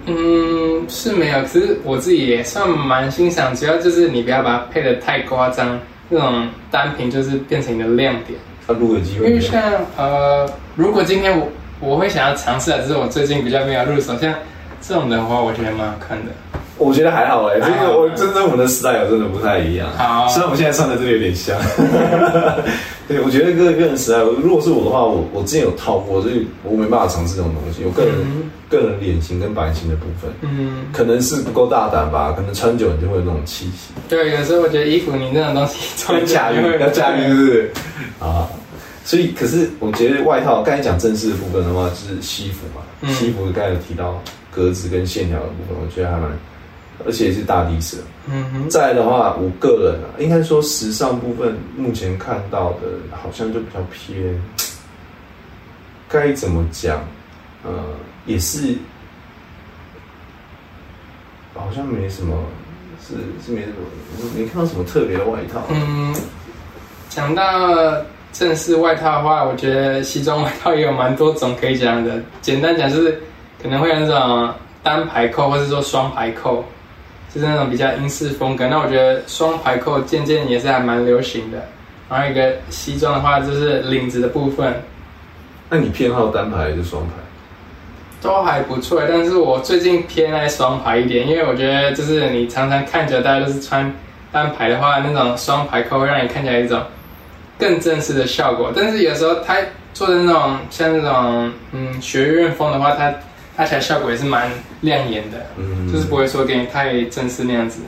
[0.06, 5.78] 嗯，是没有，可是我自己也算蛮欣赏，主要就是你不要把它配的太夸张，
[6.08, 8.38] 那种单品就是变成你的亮点。
[8.66, 9.60] 它如果有机会没有，为像
[9.96, 11.48] 呃，如果今天我
[11.80, 14.34] 我会想要尝试啊，只是我最近比较没有入手，像
[14.80, 16.32] 这种的话，我觉得蛮好看的。
[16.76, 19.88] 我觉得还好哎、这还好个我真的我们的 style 真的不太一样。
[19.96, 21.58] 好虽然我们现在穿的真的有点像。
[23.08, 27.82] 对，我觉得个个人 style，如果是我的话，我我之前有套过，所以我没办法尝试这种东西。
[27.84, 33.94] 我个人、嗯个人脸型跟版型的部分，嗯，可能是不够大胆吧，可能穿久你就会有那种气息。
[34.10, 37.72] 对，有时候我觉得衣服你那种东西穿要驾驭，要驾驭，是不是？
[38.20, 38.46] 啊，
[39.08, 46.30] 所以可是我觉得外套刚才讲正式的部分的话，就是西服嘛，嗯西服刚才有提到格子跟线条的部分，我觉得还蛮，
[47.06, 47.96] 而且是大地色。
[48.30, 54.38] 嗯哼，再来的话，我个人啊，应该说时尚部分目前看到的，好像就比较偏，
[56.06, 57.02] 该怎么讲？
[57.64, 57.72] 呃，
[58.26, 58.76] 也是，
[61.54, 62.36] 好像没什么，
[63.00, 65.62] 是是没什么，没看到什么特别的外套。
[65.70, 66.14] 嗯，
[67.08, 68.04] 讲到
[68.38, 72.22] 正式外套的话，我觉得西装外套也有蛮多种可以讲的。
[72.40, 73.20] 简单讲就是
[73.60, 76.64] 可能会有那种单排扣，或是说双排扣，
[77.34, 78.68] 就是那种比较英式风格。
[78.68, 81.58] 那我觉得双排扣渐渐也是还蛮流行的。
[82.08, 84.72] 然后一个西装的话，就是领子的部分
[85.68, 87.14] 那你偏好单排还是双排？
[88.22, 93.92] 都还不错，但是我最近偏爱双排一点，因为我觉得就是你常常看着大家都是穿
[94.30, 96.80] 单排的话，那种双排扣会让你看起来一种
[97.58, 98.72] 更正式的效果。
[98.74, 99.56] 但是有时候他
[99.92, 103.12] 做的那种像那种嗯学院风的话，它
[103.56, 107.80] 它起来效果也是蛮亮眼的，嗯就是不会说给你太正式那样子。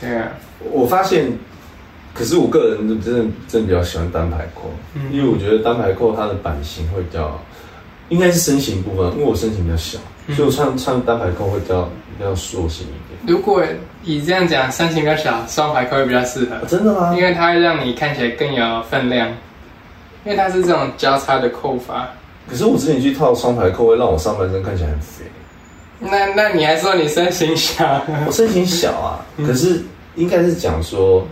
[0.00, 0.28] 对啊，
[0.70, 1.26] 我发现，
[2.12, 7.40] 可是我个人真的真的比较喜欢单排扣，嗯因为我觉得单排扣它的版型会比较，
[8.10, 11.82] 应该是身形部分，因为我身形比较小，嗯所以我穿穿单排扣会比较
[12.18, 13.18] 比较塑形一点。
[13.26, 13.62] 如果
[14.02, 16.62] 以这样讲，身形比较小，双排扣会比较适合啊、。
[16.68, 17.14] 真的吗？
[17.16, 19.28] 因为它会让你看起来更有分量，
[20.24, 22.08] 因为它是这种交叉的扣法。
[22.48, 25.24] 可是我之前去套双排扣，会让我上半身看起来很肥。
[26.00, 28.02] 那那你还说你身形小？
[28.26, 29.82] 我身形小啊，嗯可是
[30.16, 31.26] 应该是讲说，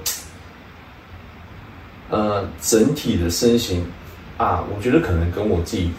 [2.10, 3.84] 呃，整体的身形
[4.36, 5.90] 啊，我觉得可能跟我自己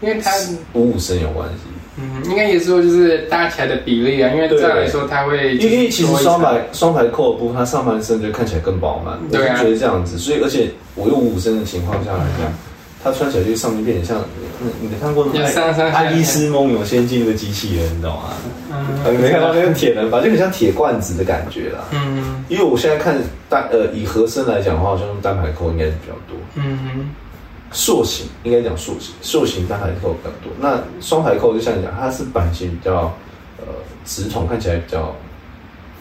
[0.00, 0.30] 因为它，
[0.72, 1.60] 五五身有关系。
[1.98, 4.30] 嗯，应该也是说就是搭起来的比例啊。
[4.34, 10.18] 因为这样来说，它会因为其实双排双排扣的部分，它上半身就看起来更饱满，我对啊觉得这样子。
[10.18, 12.52] 所以而且我用五五身的情况下来讲，
[13.02, 14.18] 它穿起来就上面变得像，
[14.60, 18.30] 嗯你没看过那有上上下个爱丽丝梦游仙境那个机器人，你懂吗？
[18.72, 18.76] 嗯
[19.14, 21.84] 你没看到那个铁人吧，就很像铁罐子的感觉啦。
[21.92, 23.16] 嗯因为我现在看
[23.48, 26.36] 单呃以合身来讲的话，好像用单排扣应该是比较多。
[26.56, 27.10] 嗯
[27.72, 30.52] 塑形，应该讲塑形，塑形单排扣比较多。
[30.60, 33.12] 那双排扣就像你讲，它是版型比较
[33.58, 33.66] 呃
[34.04, 35.14] 直筒，看起来比较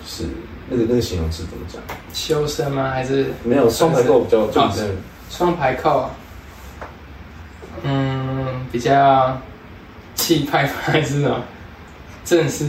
[0.06, 0.24] 是
[0.70, 1.82] 那个那个形容词怎么讲？
[2.14, 2.92] 修身吗？
[2.92, 4.86] 还是没有双排扣比较就哦比较
[5.30, 6.10] 双排扣？
[7.84, 9.38] 嗯，比较
[10.16, 11.44] 气派吗还是什么？
[12.24, 12.66] 正式？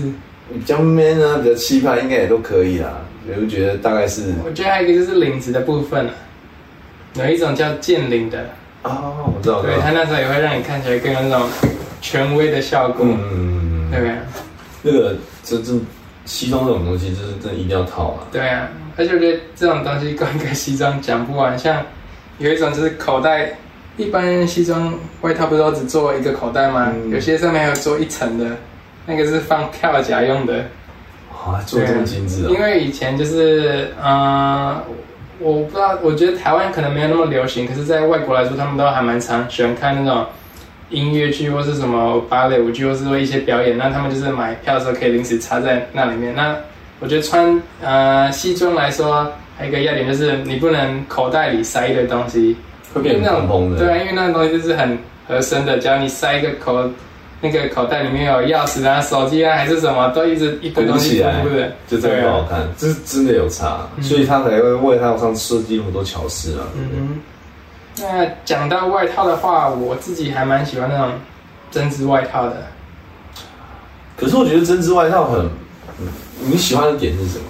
[0.52, 3.00] 比较 man 啊，比较气派，应该也都可以啦。
[3.28, 6.14] 我就觉得大概是我觉得还有一个就是领子的部分啊，
[7.14, 8.50] 有一种叫剑领的，
[8.86, 11.48] 啊，我知道，对，他那时候也会让你看起来更有那种
[12.00, 14.16] 权威的效果，嗯，对啊，
[14.82, 15.72] 那个这这
[16.24, 18.26] 西装这种东西，就是真的一定要套啊。
[18.32, 21.82] 对啊，而且我觉得这种东西光一个西装讲不完，像
[22.38, 23.56] 有一种就是口袋，
[23.96, 26.92] 一般西装外套不是都只做一个口袋吗？
[26.94, 28.56] 嗯有些上面还有做一层的，
[29.06, 30.64] 那个是放票夹用的。
[31.30, 32.48] 啊，做得这么精致啊！
[32.50, 34.76] 因为以前就是，嗯、
[35.38, 40.24] 我不知道，我觉得台湾可能没有那么流行，可是，在外国来说，他们都还蛮常喜欢看那种
[40.88, 43.76] 音乐剧或是什么芭蕾舞剧，或是说一些表演。
[43.76, 46.34] 那他们就是买票的时候可以临时插在那里面。
[46.34, 46.56] 那
[47.00, 52.56] 我觉得穿呃西装来说，还有一个要点就是你不能口袋里塞一堆东西，
[52.94, 53.76] 会变那种。
[53.76, 56.88] 对啊，因为那种东西就是很合身的，只要你塞一个口。
[57.40, 66.66] 那个口袋里面有钥匙啊、手机啊，还是什么，都一直一堆东西对不对，就真的不好看，这是真的有差，所以他才会外套上设计那么多巧思啊。
[66.76, 66.88] 嗯
[67.96, 71.10] 哼，那讲到外套的话，我自己还蛮喜欢那种
[71.70, 72.66] 针织外套的。
[74.16, 75.40] 可是我觉得针织外套很，
[76.00, 76.08] 嗯
[76.40, 77.44] 你喜欢的点是什么？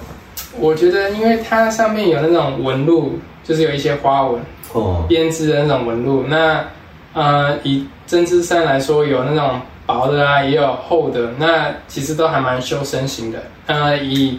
[0.58, 4.40] 我觉得，因为它上面有那种纹路，就是有一些花纹
[4.72, 6.24] 哦，编织的那种纹路。
[6.26, 6.64] 那
[7.12, 13.38] 呃，以针织衫来说，有那种薄的啊，也有厚的，那其实都还蛮修身型的。
[13.66, 14.38] 呃，以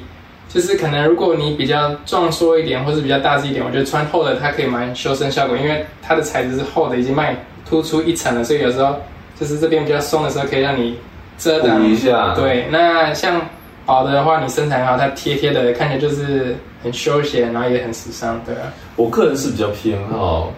[0.50, 7.36] 就是可能如果你比较壮硕一点，或是比较大只一点，我觉得穿厚的它可以蛮修身效果，因为它的材质是厚的，已经帮你
[7.68, 8.96] 突出一层了，所以有时候
[9.40, 10.98] 就是这边比较松的时候，可以让你
[11.38, 13.42] 遮挡一下。，对，那像
[13.86, 18.74] 薄的话，你身材好，它贴贴的，看起来就是很休闲，然后也很时尚，对啊。
[18.96, 20.52] 我个人是比较偏好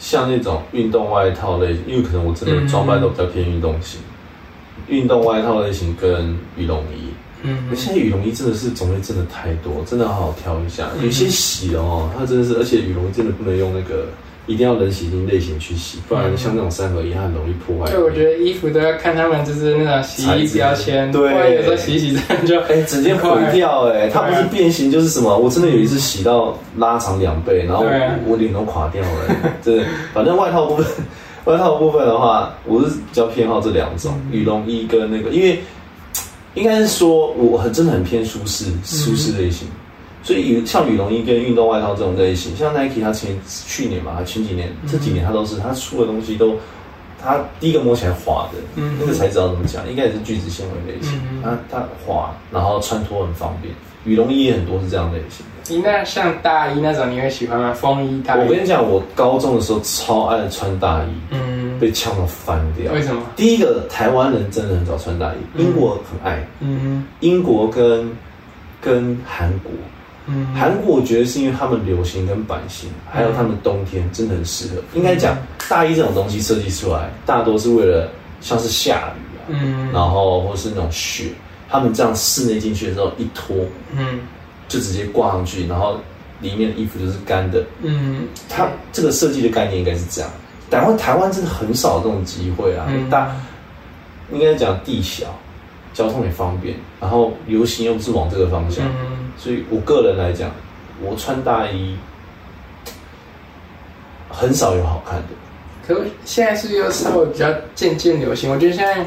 [0.00, 4.00] 像那种运动外套类，因为可能我真的装扮都比较偏运动型，
[4.88, 7.10] 运动外套类型跟羽绒衣。
[7.42, 10.90] 嗯现在羽绒衣真的是种类真的太多，真的好好挑一下。
[10.98, 14.08] 嗯有些洗哦，它真的是，而且羽绒衣真的不能用那个，
[14.50, 17.92] 一定要冷洗精类型去洗，不然嗯像那种三合一，它很容易破坏。
[17.92, 25.38] 对，我觉得衣服都要看他们就是那种洗衣标签，对不然有时候洗洗这样就哎、直接毁掉哎、 它不是变形就是什么？
[25.38, 29.52] 我真的有一次洗到拉长两倍，然后我我脸都垮掉了、欸。
[29.62, 30.86] 真的，反正外套部分，
[31.46, 35.60] 外套部分的话，我是比较偏好这两种羽绒衣跟那个，因为
[36.54, 39.68] 应该是说我很真的很偏舒适舒适类型，
[40.22, 46.56] 所以羽像羽绒衣跟运动外套这种类型，像 Nike 它前去年嘛，它前几年这几年它都是它出的东西都。
[47.22, 49.86] 它第一个摸起来滑的，嗯那个材质要怎么讲？
[49.90, 53.74] 应该也是聚酯纤维类型，嗯它它滑，然后穿脱很方便。
[54.06, 55.74] 羽绒衣也很多是这样类型的。
[55.74, 57.74] 你那像大衣那种，你会喜欢吗？
[57.74, 58.40] 风衣、大衣？
[58.40, 62.90] 我跟你讲，我高中的时候超爱穿大衣，嗯，被呛到翻掉。
[62.94, 63.20] 为什么？
[63.36, 68.10] 第一个，台湾人真的很少穿大衣，嗯英国很爱，嗯英国跟
[68.80, 69.70] 跟韩国，
[70.26, 74.74] 嗯，韩国我觉得是因为他们流行跟版型，还有他们冬天真的很适合。
[74.94, 75.36] 应该讲
[75.68, 78.08] 大衣这种东西设计出来，大多是为了
[78.40, 81.26] 像是下雨啊，嗯，然后或是那种雪，
[81.68, 83.56] 他们这样室内进去的时候一脱
[83.96, 84.20] 嗯。
[84.68, 85.98] 就直接挂上去，然后
[86.40, 87.64] 里面的衣服就是干的。
[87.82, 88.28] 嗯。
[88.48, 90.30] 它这个设计的概念应该是这样。
[90.70, 93.10] 台湾台湾真的很少这种机会啊，嗯。
[93.10, 93.34] 大
[94.32, 95.26] 应该讲地小，
[95.92, 100.50] 交通也方便，然后流行又不是往这个方向，嗯，所以我个人来讲，
[101.00, 101.96] 我穿大衣
[104.28, 105.28] 很少有好看的。
[105.88, 109.02] 可是现在是又稍微比较渐渐流行，我觉得现在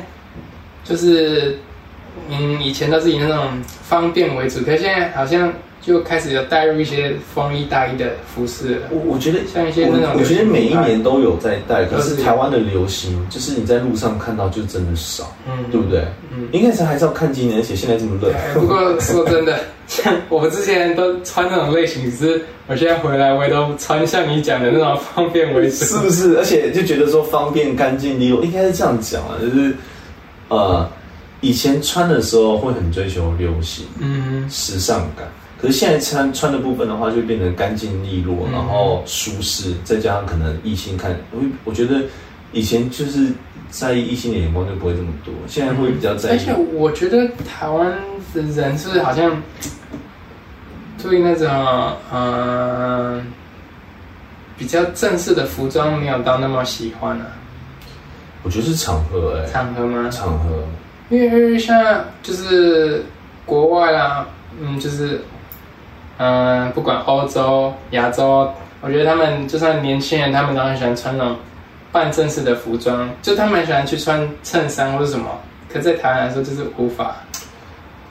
[0.83, 1.59] 就是
[2.29, 5.53] 嗯，以前都是以那种方便为主，可现在好像
[5.85, 8.87] 就开始有带入一些风衣、大衣的服饰了。
[8.89, 16.05] 我我觉得像一些那种我我觉得每一年都有在带，可是是台湾的流行就是你在路上看到就真的少，嗯，对不对？
[16.33, 16.47] 嗯。
[16.53, 18.31] 应该是还是要看今年，而且现在这么热。
[18.31, 25.75] 哎不过说真的， 像我之前都穿那种类型，只是我现在回来我也都穿像你讲的那种方便为主。
[25.85, 26.37] 是不是？
[26.37, 29.75] 而且就觉得说方便、干净、利落，应该是这样讲啊，就是
[30.47, 30.89] 呃，
[31.41, 35.27] 以前穿的时候会很追求流行、嗯时尚感，
[35.63, 42.01] 可是现在穿穿的部分的话，就变得干净利落，嗯然后舒适，再加上可能异性看，我我觉得
[42.51, 43.29] 以前就是
[43.69, 46.33] 在意异性的眼光就不会这么多，现在会比较在意。
[46.33, 47.89] 而且我觉得台湾
[48.33, 49.41] 的人是不是好像
[51.01, 51.47] 对那种
[52.11, 53.25] 嗯、
[54.57, 57.27] 比较正式的服装没有到那么喜欢啊。
[58.43, 60.09] 我觉得是场合哎、场合吗？
[60.09, 60.61] 场合，
[61.09, 63.01] 因为因为像就是
[63.45, 64.27] 国外啦，
[64.61, 65.21] 嗯，就是
[66.17, 68.49] 嗯、不管欧洲、亚洲，
[68.81, 71.35] 我觉得他们就算年轻人，他们都很喜欢穿那种
[71.91, 75.27] 半正式的服装，就他们很喜欢去穿衬衫或者什么。
[75.71, 77.15] 可在台湾来说，就是无法。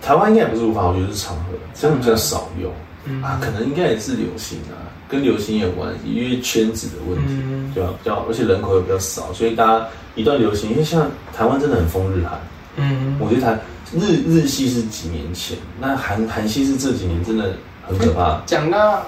[0.03, 2.73] 台湾应该也不是无法，我觉得是场合，真的比较少用、
[3.05, 9.87] 嗯啊，可能应该也是流行啊，跟流行有关系，因为圈子的问题，嗯对吧、比较而且人口也比较少，所以大家
[10.17, 12.41] 一段流行，因为像台湾真的很风日韩，
[12.75, 13.57] 嗯，我觉得台
[13.95, 17.53] 日日系是几年前，那韩韩系是这几年真的
[17.87, 18.43] 很可怕。
[18.47, 19.03] 讲到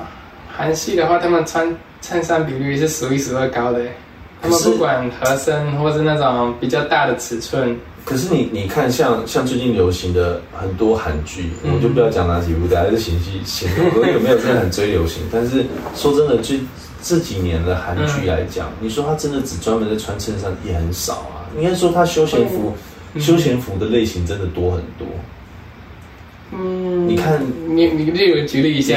[0.57, 3.81] 韩系的话，他们穿衬衫比率是数一数二高的。
[4.43, 15.23] 他们不管合身或是那种比较大的尺寸，可是你你看像像最近流行的很多韩剧，嗯我就不要讲哪几部，大家是嫌弃嫌我有没有真的很追流行？
[15.33, 15.65] 但是
[15.97, 16.61] 说真的，这
[17.03, 21.49] 这几年的韩剧来讲，你说他真的只专门在穿衬衫也很少啊。
[21.57, 22.75] 应该说他休闲服、
[23.15, 25.07] 嗯休闲服的类型真的多很多。
[26.57, 27.41] 嗯，你看。
[27.75, 28.97] 你你例如举例一下，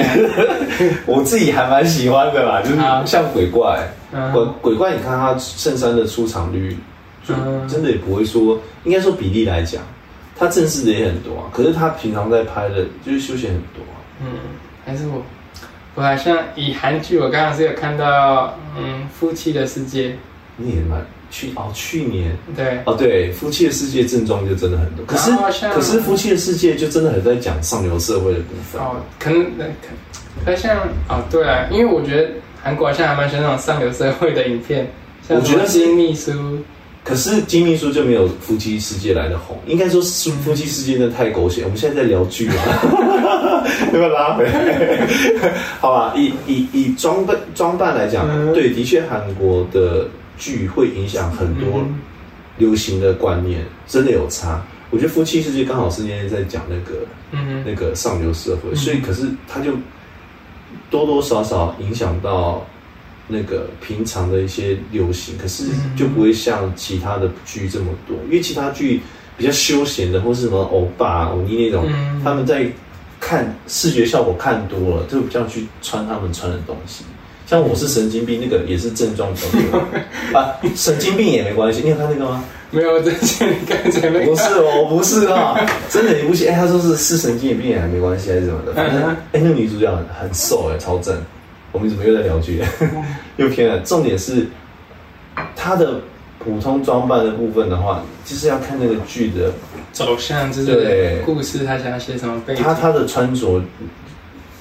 [1.08, 2.78] 我自己还蛮喜欢的啦，就是
[3.08, 4.32] 像鬼怪，嗯。
[4.32, 6.78] 鬼鬼怪，你看他衬衫的出场率，
[7.28, 7.68] 就嗯。
[7.68, 9.82] 真的也不会说，应该说比例来讲，
[10.38, 13.98] 他正式的也很多啊，可是他平常在拍的就是休闲很多啊。
[14.22, 14.28] 嗯，
[14.86, 15.24] 还是我，
[15.96, 20.16] 我好像以韩剧，我刚刚是有看到，嗯，《夫妻的世界。
[20.56, 25.32] 你也蛮去哦，去年》对，哦，对，《夫妻的世界》正装就真的很多，可是
[25.74, 28.82] 可是《夫妻的世界》就真的很在讲上流社会的部分。
[28.82, 30.78] 哦，可能可可像
[31.10, 32.30] 哦，对啊，因为我觉得
[32.64, 34.88] 韩国好像还蛮喜欢那种上流社会的影片，
[35.28, 36.32] 像我觉得是金秘书，
[37.04, 41.64] 可是金秘书就没有《夫妻世界》来的红，应该说是《夫妻世界》真的太狗血。
[41.64, 42.56] 我们现在在聊剧嘛，
[43.88, 45.08] 要不要拉回来？
[45.80, 50.08] 好吧，以以以装扮装扮来讲，嗯对，的确韩国的
[50.38, 52.00] 剧会影响很多嗯
[52.58, 54.64] 流行的观念，真的有差。
[54.90, 59.74] 我觉得《夫妻世界》刚好是那天在讲那个嗯那个上流社会，嗯所以可是他就
[60.90, 62.66] 多多少少影响到
[63.28, 69.02] 那个平常的一些流行，可是嗯就不会像其他的剧这么多，因为其他剧
[69.38, 72.22] 比较休闲的，或是什么欧巴、欧尼那种，嗯。
[72.24, 72.66] 他们在
[73.20, 77.04] 看视觉效果看多了，就比较去穿他们穿的东西。
[77.48, 79.80] 像我是神经病，那个也是症状比较多
[80.38, 81.82] 啊，神经病也没关系。
[81.82, 82.44] 你有看那个吗？
[82.70, 85.56] 没有，之前你刚才那个不是哦，我不是啊，
[85.90, 86.50] 真的你不信？
[86.50, 88.74] 哎，他说是是神经病也还没关系，还是什么的。
[88.74, 91.16] 反正嗯哎，那个女主角很很瘦哎，超正。
[91.72, 92.62] 我们怎么又在聊剧？
[93.38, 93.80] 又偏了。
[93.80, 94.46] 重点是
[95.56, 96.02] 她的
[96.40, 99.54] 普通装扮的部分的话，就是要看那个剧的
[99.94, 103.62] 走向，就对是故事，他想要写什么背景，她她的穿着，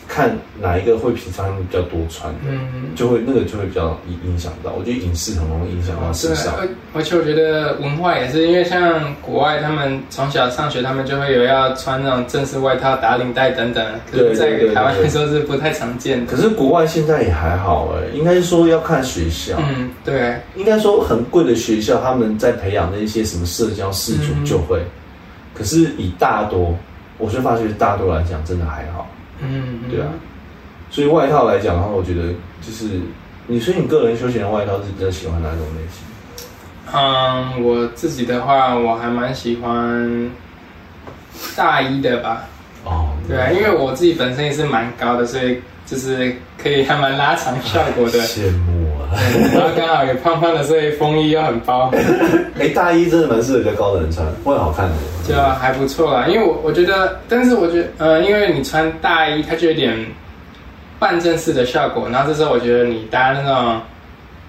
[0.08, 2.94] 看哪一个会平常比较多穿的，嗯。
[2.96, 4.72] 就会那个就会比较影影响到。
[4.72, 6.54] 我觉得影视很容易影响到时对，尚。
[6.56, 16.32] 而而且我觉得文化也是，因为像国外，他们从小上学，他们就会有要穿那种正式外套、打领带等等，可是，在对对对对台湾来说是不太常见的。
[16.32, 19.56] 可是国外现在也还好哎，应该说要看学校。
[19.58, 24.82] 嗯，对，应该说很贵的学校，他们在培养的一些什么社交视主嗯就会，
[25.54, 26.74] 可是以大多，
[27.18, 29.06] 我就发觉大多来讲真的还好，
[29.40, 30.08] 嗯，对啊。
[30.90, 32.32] 所以外套来讲的话，我觉得
[32.62, 33.00] 就是
[33.46, 36.04] 你，所以你个人休闲的外套是比较喜欢哪种类型？
[36.92, 40.30] 嗯，我自己的话，我还蛮喜欢
[41.56, 42.44] 大衣的吧。
[42.84, 48.18] 哦，对啊，因为我自己本身也是蛮高的，所以就是可以还蛮拉长效果的。
[48.20, 49.14] 羡慕啊！
[49.54, 51.90] 然后刚好也胖胖的，所以风衣又很包。
[52.60, 54.94] 哎，大衣真的蛮适合比较高的人穿，会好看的。
[55.26, 59.94] 就还不错啦，因为我我觉得，但是我觉得，呃，因为你穿大衣，它就有点
[60.98, 63.80] 半正式的效果，然后这时候我觉得你搭那种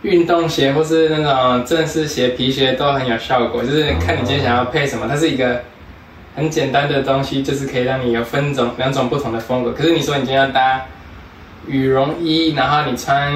[0.03, 5.61] 运动鞋或是那种正式鞋、皮鞋都很有效果，就是看你今天想要配什么，它是一个
[6.35, 9.71] 很简单的东西，就是可以让你有分种两种不同的风格。
[9.71, 10.79] 可是你说你今天要搭
[11.67, 13.33] 羽绒衣，然后你穿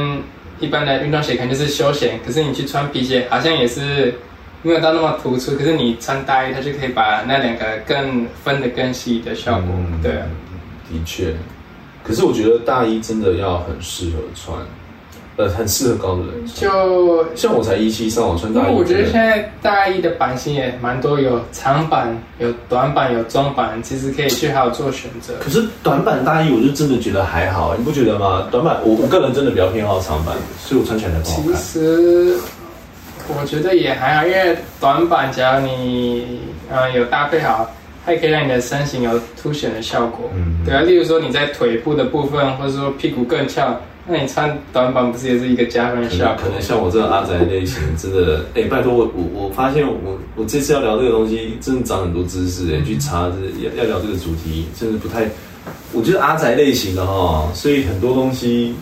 [0.60, 4.16] 一般的运动鞋，可能就是休闲，可是你去穿皮鞋，好像也是。
[4.64, 9.64] 没有到那么突出，可是你穿大衣，它就可以把那两个更分得更细的效果。
[9.76, 10.28] 嗯对啊，
[10.88, 11.34] 的确。
[12.04, 14.56] 可是我觉得大衣真的要很适合穿，
[15.42, 16.72] 呃，很适合高的人穿。
[16.72, 18.64] 就像我才一七三，我穿大衣。
[18.66, 25.34] 因为我觉得现在大衣的版型也蛮多，有长版、有短版、有中版，其实可以去好好做选择。
[25.40, 28.48] 可是短版大衣，我就真的觉得还好，你不觉得吗？
[28.52, 31.64] 短版，我我个人真的比较偏好长版，所以我穿起来才不好其。
[31.80, 32.38] 实
[33.40, 37.70] 我觉得也还好，因为短版，只要你呃有搭配好，
[38.06, 40.30] 它也可以让你的身形有凸显的效果。
[40.36, 46.36] 嗯对啊，例如说你在腿部的部分，或者说屁股更翘，那你穿短版不是也是一个加分项？
[46.36, 55.30] 可能像我这种阿宅类型，真的，哎，拜托我我我发现我我这次要聊这个东西，真的长很多知识哎，去查这要要聊这个主题，真的不太，
[55.94, 58.74] 我觉得阿宅类型的哈，所以很多东西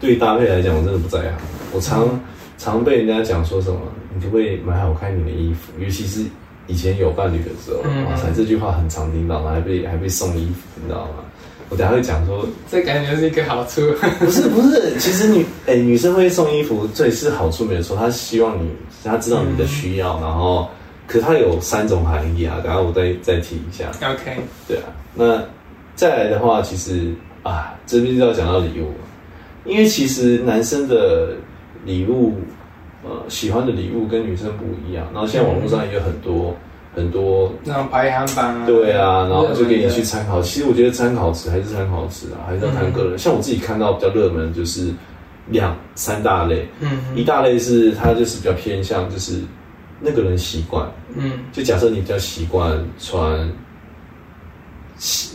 [0.00, 1.32] 对搭配来讲，我真的不在行。
[1.72, 2.20] 我常
[2.58, 3.80] 常被人家讲说什么，
[4.12, 5.72] 你可不可以买好看一点的衣服？
[5.78, 6.24] 尤其是
[6.66, 7.78] 以前有伴侣的时候，
[8.10, 11.24] 哇塞，这句话很常听到，还被还被送衣服，你知道吗？
[11.70, 13.82] 我等下会讲说，这感觉是一个好处。
[14.18, 17.96] 不是不是，其实女哎女生会送衣服，这也是好处没有错。
[17.96, 18.70] 她希望你，
[19.04, 20.68] 她知道你的需要，然后，
[21.06, 22.58] 可它有三种含义啊。
[22.64, 23.90] 等下我再再提一下。
[24.02, 24.38] OK。
[24.66, 25.42] 对啊，那
[25.94, 27.12] 再来的话，其实
[27.42, 28.92] 啊，这边就要讲到礼物，
[29.64, 31.34] 因为其实男生的
[31.84, 32.34] 礼物，
[33.04, 35.06] 呃，喜欢的礼物跟女生不一样。
[35.12, 36.56] 然后现在网络上也有很多。
[36.94, 40.42] 很多那种排行榜啊，对啊，然后就给你去参考。
[40.42, 43.18] 其实我觉得参考值还是参考值啊，还是要看个人。
[43.18, 44.90] 像我自己看到比较热门就是
[45.48, 49.40] 两三大类，嗯，一大类是它就是比较偏向就是
[50.00, 53.48] 那个人习惯，嗯，就假设你比较习惯穿，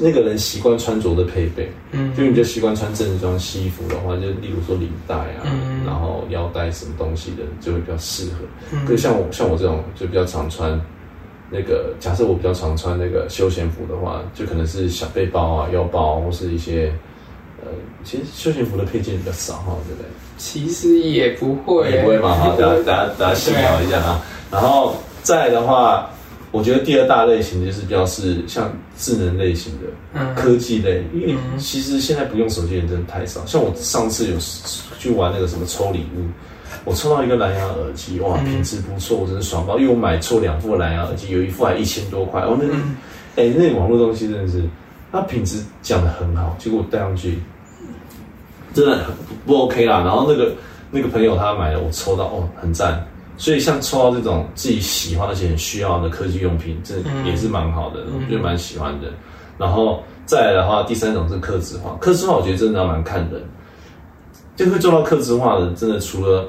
[0.01, 5.47] 那个人习惯穿着的配备，嗯，就你就习惯穿正装西服的话，就例如说领带啊，
[5.85, 8.39] 然后腰带什么东西的就会比较适合。
[8.71, 8.83] 嗯。
[8.85, 10.77] 可是像我像我这种就比较常穿。
[11.53, 16.91] 那个假设我比较常穿那个休闲服的话，就可能是小背包啊、腰包，或是一些
[17.61, 17.69] 呃，
[18.03, 20.09] 其实休闲服的配件比较少哈，对不对？
[20.37, 24.25] 其实也不会，也不会嘛哈， 大家大家大家细聊一下啊。
[24.51, 26.09] 然后再的话，
[26.51, 33.45] 我觉得第二大类型就是比较是像智能类型的科技类，因为其实现在不用手机的人真的太少。
[33.45, 34.37] 像我上次有
[34.97, 36.25] 去玩那个什么抽礼物。
[36.85, 39.79] 我抽到一个蓝牙耳机，哇，品质不错，我真是爽爆！
[39.79, 42.65] 因为我买错两副蓝牙耳机，有一副还一千多块，哦，那，
[43.41, 44.63] 哎，那网络东西真的是，
[45.11, 47.39] 它品质讲的很好，结果我戴上去，
[48.73, 49.15] 真的很
[49.45, 49.99] 不 OK 啦。
[49.99, 50.51] 然后那个
[50.91, 53.01] 那个朋友他买了，我抽到，哦，很赞。
[53.35, 59.07] 所以像抽到这种自己喜欢而且很需要的科技用品，这也是蛮好的，我觉得蛮喜欢的。
[59.57, 63.41] 然后再来的话，第三种是刻字化，刻字化我觉得真的蛮看人。
[64.55, 66.47] 就会做到刻字化的，真的除了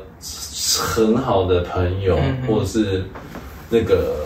[0.80, 3.04] 很好的朋友或者是
[3.68, 4.24] 那个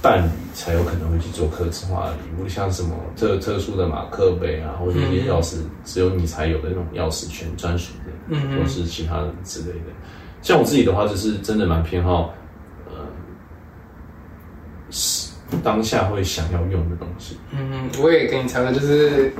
[0.00, 9.92] 伴侣，才有可能会去做客制化的礼物，像什么特特殊的马克杯啊，或者一些钥匙只有你才有的那种钥匙圈专属的，或是其他的之类的。
[10.42, 12.34] 像我自己的话，就是真的蛮偏好，
[12.86, 12.92] 呃，
[14.90, 15.30] 是
[15.62, 17.38] 当下会想要用的东西。
[17.52, 19.32] 嗯，我也跟你差不多，就是。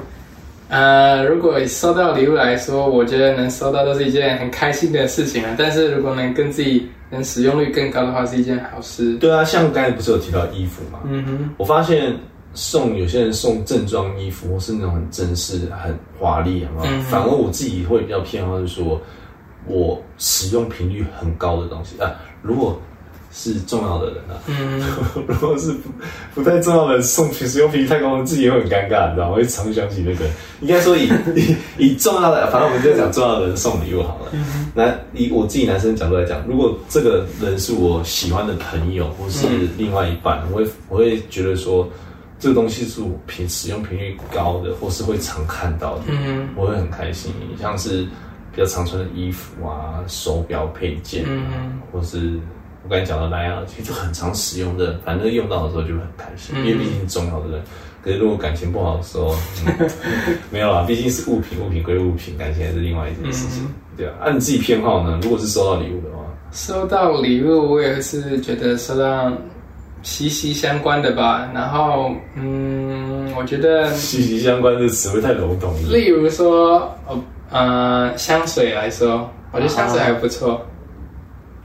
[0.73, 5.55] 呃，如果收到礼物来说，我觉得能收到都是一件很开心的事情啊。
[5.59, 9.15] 但是如果能跟自己能使用率更高的话，是一件好事。
[9.19, 11.01] 对啊，像刚才不是有提到衣服嘛？
[11.05, 12.17] 嗯哼，我发现
[12.55, 18.99] 送有些人送正装衣服，或是那种很正式、很华丽，啊，反而我自己会比较偏好是说，
[19.67, 22.11] 我使用频率很高的东西啊。
[22.41, 22.81] 如果
[23.35, 24.79] 是重要的人啊，嗯，
[25.27, 25.91] 如果是不
[26.35, 29.37] 不太重要的人送品使用频率太高，自己也会很尴尬，你知道吗？
[29.37, 30.27] 会常想起那个。
[30.61, 34.33] 应该说以 以以重要的，反正我们就讲重要的人送礼物好了。
[34.75, 39.47] 那以我自己男生角度来讲，如果这个人是我喜欢的朋友或是
[39.79, 41.89] 另外一半，我会我会觉得说
[42.39, 47.33] 这个东西是我频使用频率高的，或是会常看到的，嗯，我会很开心。
[47.59, 48.03] 像是
[48.55, 52.39] 比较常穿的衣服啊、手表配件，嗯，或是。
[52.85, 57.63] 我刚才讲到蓝牙耳机就很常使用的，反正用到的时候就很开心，因为毕竟重要的人。
[58.05, 59.33] 可是如果感情不好的时候，
[60.51, 63.65] 没有啊，毕竟是物品，物品归物品，感情还是另外一件事情，
[63.97, 64.15] 对啊。
[64.21, 65.21] 按你自己偏好呢？
[65.23, 69.33] 如果是收到礼物的话，收到礼物我也是觉得收到
[70.03, 71.49] 息息相关的吧。
[71.55, 75.73] 然后，嗯，我觉得息息相关的词汇太笼统。
[75.89, 76.93] 例如说，
[77.53, 80.61] 呃，香水来说，我觉得香水还不错。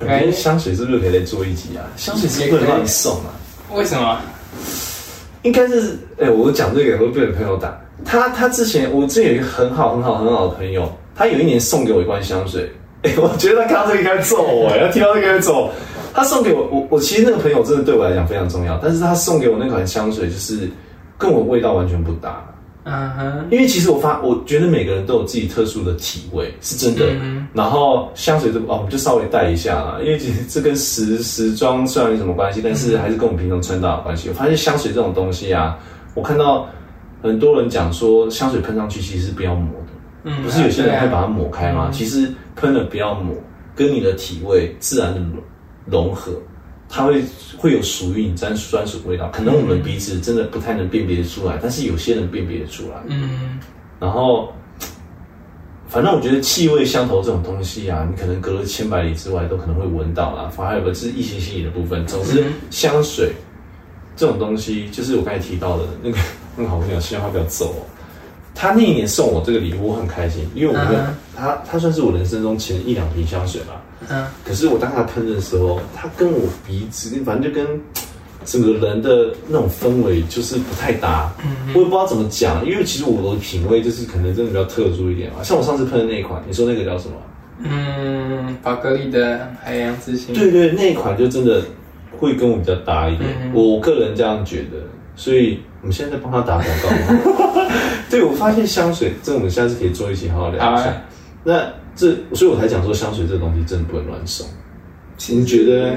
[0.06, 1.82] 哎，香水是不是可以再做一集啊？
[1.96, 3.34] 香水是不能乱送啊？
[3.74, 4.20] 为什么？
[5.44, 7.80] 应该是哎，我讲这个会被朋友打。
[8.06, 12.72] 他他之前我之前有一个很好很好很好的朋友，他有一年送给我一罐香水。
[13.04, 15.72] 哎，我觉得他看到这个应该揍我，要听到这个揍。
[16.14, 20.68] 他送给我，我我其实那个朋友真的对我来讲非常重要，但是他送给我那款香水就是
[21.18, 22.44] 跟我味道完全不搭。
[22.86, 27.06] 嗯哼，因为其实我发，我觉得每个人都有自己特殊的体味，是真的。
[27.58, 34.30] 然后香水这哦，我们就稍微带一下啦，因为其实这跟时时装虽然没什么关系，但是还是跟我们平常穿搭有关系。
[34.30, 35.80] 我发现香水这种东西啊，
[36.14, 36.70] 我看到
[37.24, 39.88] 很多人讲说香水喷上去其实是不要抹的，
[40.26, 41.90] 嗯，不是有些人会把它抹开吗？
[41.92, 43.34] 其实喷了不要抹，
[43.76, 45.20] 跟你的体味自然的
[45.88, 46.32] 融合。
[46.90, 47.22] 它会
[47.58, 52.96] 会有属于你专专属味道，可能我们鼻子真的不太能辨别出来，但是有些人辨别出来。
[53.08, 53.60] 嗯，
[54.00, 54.54] 然后
[55.90, 60.52] 反正我觉得气味相投这种东西啊，你可能隔了千百里之外都可能会闻到啦。
[60.56, 62.06] 反而有个是异性吸引的部分。
[62.06, 63.32] 总之，香水
[64.16, 66.18] 这种东西，就是我刚才提到的那个
[66.56, 67.82] 那个好朋友，希望他不要走、哦。
[68.54, 73.82] 他那一年送我这个礼物，我很开心，因为我觉得嗯他他算是我人生中前一两瓶香水吧。
[74.10, 77.80] 嗯可是我当他喷的时候，他跟我鼻子，反正就跟
[78.48, 81.30] 整个人的那种氛围就是不太搭。
[81.74, 85.44] 我也不知道怎么讲，因为其实我的品味就是可能真的比较特殊一点嘛。
[85.44, 87.16] 像我上次喷的那一款，你说那个叫什么？
[87.60, 90.34] 嗯，宝格丽的海洋之心。
[90.34, 91.62] 对对，那一款就真的
[92.18, 93.30] 会跟我比较搭一点。
[93.44, 94.78] 嗯我个人这样觉得，
[95.18, 97.70] 所以我们现在在帮他打广告吗。
[98.10, 100.84] 对，我发现香水，这我们下次可以做一起好好聊一下。
[100.86, 101.02] 啊
[101.44, 101.62] 那
[101.96, 104.48] 这，所以我才讲说香水这东西真的不能乱送。
[105.30, 105.96] 你觉得？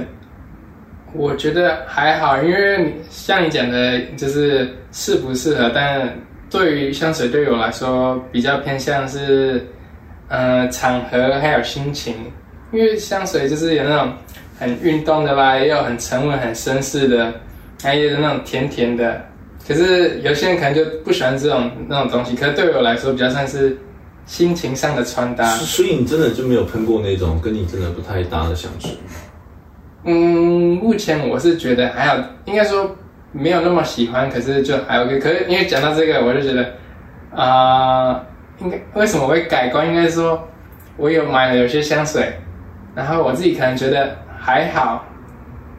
[1.12, 6.08] 我觉得还好，因为像你讲的，就是适不适合，但
[6.48, 9.66] 对于香水对于我来说，比较偏向是，
[10.28, 12.14] 呃，场合还有心情，
[12.72, 14.12] 因为香水就是有那种
[14.58, 17.32] 很运动的啦，也有很沉稳、很绅士的，
[17.82, 19.20] 还有那种甜甜的。
[19.66, 23.76] 可是有些人可能就不喜欢这种那种东西，可是对我来说，比较像是
[24.26, 25.44] 心情上的穿搭。
[25.56, 28.90] 所以你真的就没有喷过那种跟你真的不太搭的香水？
[30.04, 32.90] 嗯，目前我是觉得还好，应该说
[33.32, 35.18] 没有那么喜欢，可是就还 OK。
[35.18, 36.66] 可是因为讲到这个，我就觉得
[37.36, 38.20] 啊、
[38.58, 39.86] 应该为什么会改观？
[39.86, 40.42] 应该说
[40.96, 42.32] 我有买了有些香水，
[42.94, 45.04] 然后我自己可能觉得还好，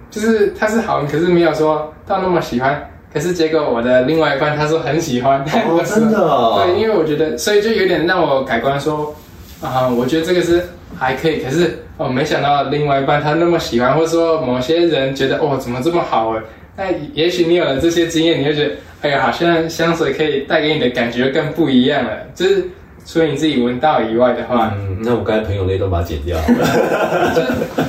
[0.10, 2.88] 就是它是好，可是没有说到那么喜欢。
[3.14, 6.64] 可是结果我的另外一半他说很喜欢，哦，真的哦。
[6.66, 9.14] 对，因为我觉得，所以就有点让我改观说，
[9.62, 10.64] 啊、我觉得这个是
[11.02, 16.42] 还可以，可是哦，没想到另外一半他那么喜欢，或者说某些人觉得哦，怎么这么好哎？
[16.78, 16.86] 那
[17.16, 22.12] 也许你有了这些经验，你就觉得，哎呀，好像香水可以带给你的感觉更不一样了。
[22.36, 22.64] 就是
[23.04, 26.38] 除了你自己闻到以外的话，嗯，那我刚才朋友那段把它剪掉。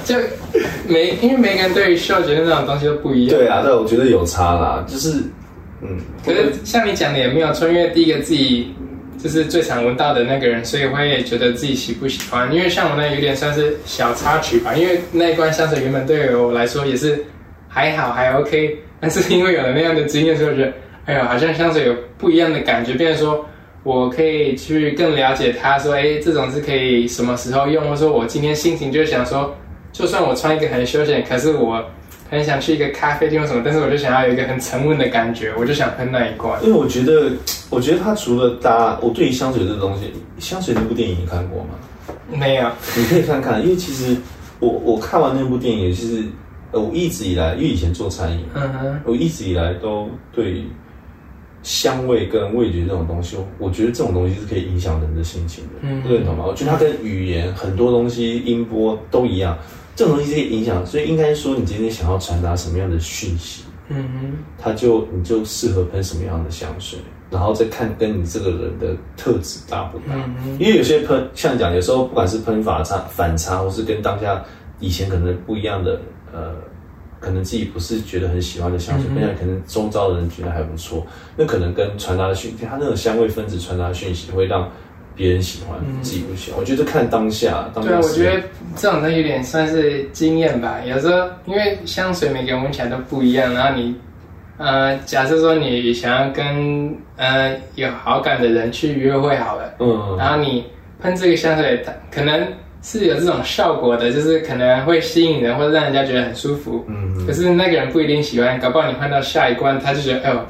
[0.07, 0.21] 就就
[0.89, 3.39] 每因为每个人对于嗅觉的那种东西都不一样。
[3.39, 5.19] 对啊，对，我觉得有差啦，就是
[5.83, 8.75] 嗯，可是像你讲的也没有错，因为第一个自己
[9.19, 12.53] 就是最常闻到的那个人，所以会觉得自己喜不喜欢。
[12.53, 17.25] 因为像我那有点算是小插曲吧，因为那一罐香水原本对于我来说也是
[17.69, 20.73] 还好还 OK，但是因为有了那样的经验，所以我觉得，
[21.07, 23.45] 哎呦，好像香水有不一样的感觉，变成说
[23.83, 29.55] 我可以去更了解它，说，哎，这种是可以什么时候用，或者说我今天心情就想说，
[29.93, 31.85] 就算我穿一个很休闲，可是我
[32.33, 36.59] 很想去一个咖啡厅或什么，但是我就想要有一个很沉稳的感觉，我就想喷那一罐。
[36.65, 37.31] 因为我觉得，
[37.69, 41.75] 我觉得它除了搭，我对于香水这个东西，香水那部电影你看过吗？
[42.35, 44.17] 没有，你可以看看，因为其实
[44.61, 46.25] 我我看完那部电影，其实
[46.71, 50.65] 呃，我一直以来，因为以前做餐饮，嗯哼，我一直以来都对
[51.63, 56.45] 香味跟味觉这种东西，我觉得这种东西是可以影响人的心情的，嗯认同吗？
[56.49, 59.59] 我觉得它跟语言很多东西音波都一样，
[59.95, 66.99] 这种东西是影响，所以应该说你今天想要传达什么样的讯息，嗯哼，它就你就适合喷什么样的香水，
[67.31, 70.15] 然后再看跟你这个人的特质搭不搭。
[70.15, 74.43] 嗯，因为有些喷，像你讲，有时候不管是喷法差、反差，或是跟当下
[74.81, 76.01] 以前可能不一样的，
[76.33, 76.55] 呃，
[77.21, 79.15] 可能自己不是觉得很喜欢的香水，嗯哼。
[79.15, 84.71] 喷起来可能周遭的人觉得还不错，那可能跟传达的讯，它那种香味分子传达的讯息会让
[85.15, 86.61] 别人喜欢，自己不喜欢。
[86.61, 88.43] 我觉得看当下，当下对啊，我觉得
[88.77, 90.81] 这种东西有点算是经验吧。
[90.87, 93.95] 有时候因为香水每个人闻起来都不一样，然后你，
[94.59, 100.65] 呃，假设说你想要跟呃有好感的人去约会好了，嗯，然后你
[101.01, 102.47] 喷这个香水，它可能
[102.83, 106.85] 是有这种效果的，就是可能会吸引人或者让人家觉得很舒服。
[106.89, 110.41] 嗯可是那个人不一定喜欢，搞不好你换到下一关，他就觉得，哎呦，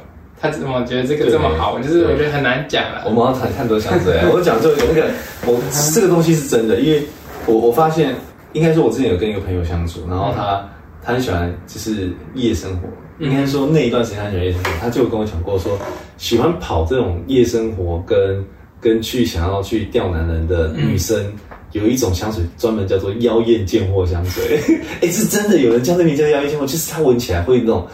[0.43, 1.79] 他怎么觉得这个这么好？
[1.79, 3.03] 就是我觉得很难讲了。
[3.05, 4.27] 我们要谈看多香水啊。
[4.35, 5.09] 我讲就有那个，
[5.45, 5.57] 我
[5.95, 7.01] 这个东西是真的，因为
[7.45, 8.13] 我我发现，
[8.51, 10.69] 应该说我之前有跟一个朋友相处，然后他、
[11.01, 12.89] 他很喜欢就是夜生活，
[13.19, 15.79] 嗯应该说那一段时间他喜欢夜生活，他就有跟我讲过说，
[16.17, 18.45] 喜欢跑这种夜生活跟
[18.81, 21.25] 跟去想要去钓男人的女生。
[21.71, 24.59] 有一种香水专门叫做妖艳贱货香水，
[25.01, 27.87] 哎、是真的有人叫这名叫妖艳贱货，就是它闻起来会那种，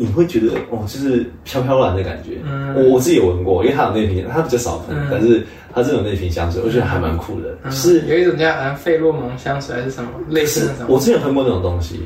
[0.00, 2.38] 你会觉得哦，就是飘飘然的感觉。
[2.42, 5.44] 嗯我我自己有闻过，因为它有那瓶，它比较少喷，嗯但是
[5.74, 7.50] 它这种那瓶香水，我觉得还蛮酷的。
[7.64, 10.94] 嗯就是有一种叫好像费洛蒙香水还是什么类似那种。
[10.94, 12.00] 我之前有喷过那种东西，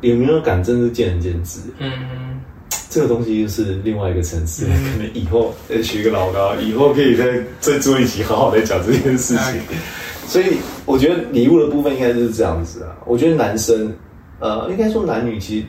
[0.00, 1.60] 有没有感真是见仁见智。
[1.78, 1.92] 嗯，
[2.88, 9.60] 这个东西就是另外一个层次，可能以后再学个老高，以后可以再再做一集好好的讲这件事情。
[10.26, 10.56] 所以
[10.86, 12.96] 我觉得礼物的部分应该就是这样子啊。
[13.04, 13.92] 我觉得男生，
[14.38, 15.66] 呃，应该说男女其实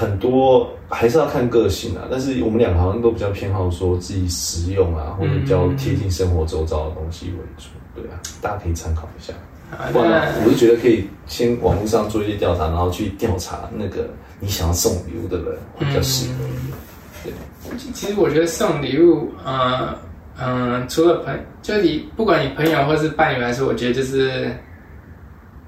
[0.00, 7.68] 很多还是要看个性啊，但是我们两个好像都比较偏好说自己实用啊，或者比较贴近生活周遭的东西为主。
[7.94, 9.34] 对啊，大家可以参考一下。
[9.70, 14.08] 好不然那我是觉得可以先网络上做一些调查，然后去调查那个
[14.40, 17.92] 你想要送礼物的人会比较适合一点。
[17.92, 19.94] 其实我觉得送礼物，呃，
[20.40, 24.50] 嗯、除了朋，就你不管你朋友或是伴侣来说，我觉得就是，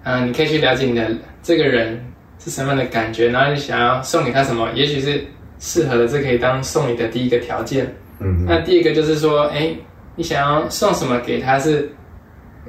[0.05, 2.03] 嗯、你可以去了解你的这个人
[2.45, 5.24] 是什么样的感觉，然后你想要送给他什么，也许是
[5.59, 7.86] 适合的，这可以当送礼的第一个条件。
[8.20, 9.74] 嗯那第一个就是说，哎，
[10.16, 11.90] 你想要送什么给他是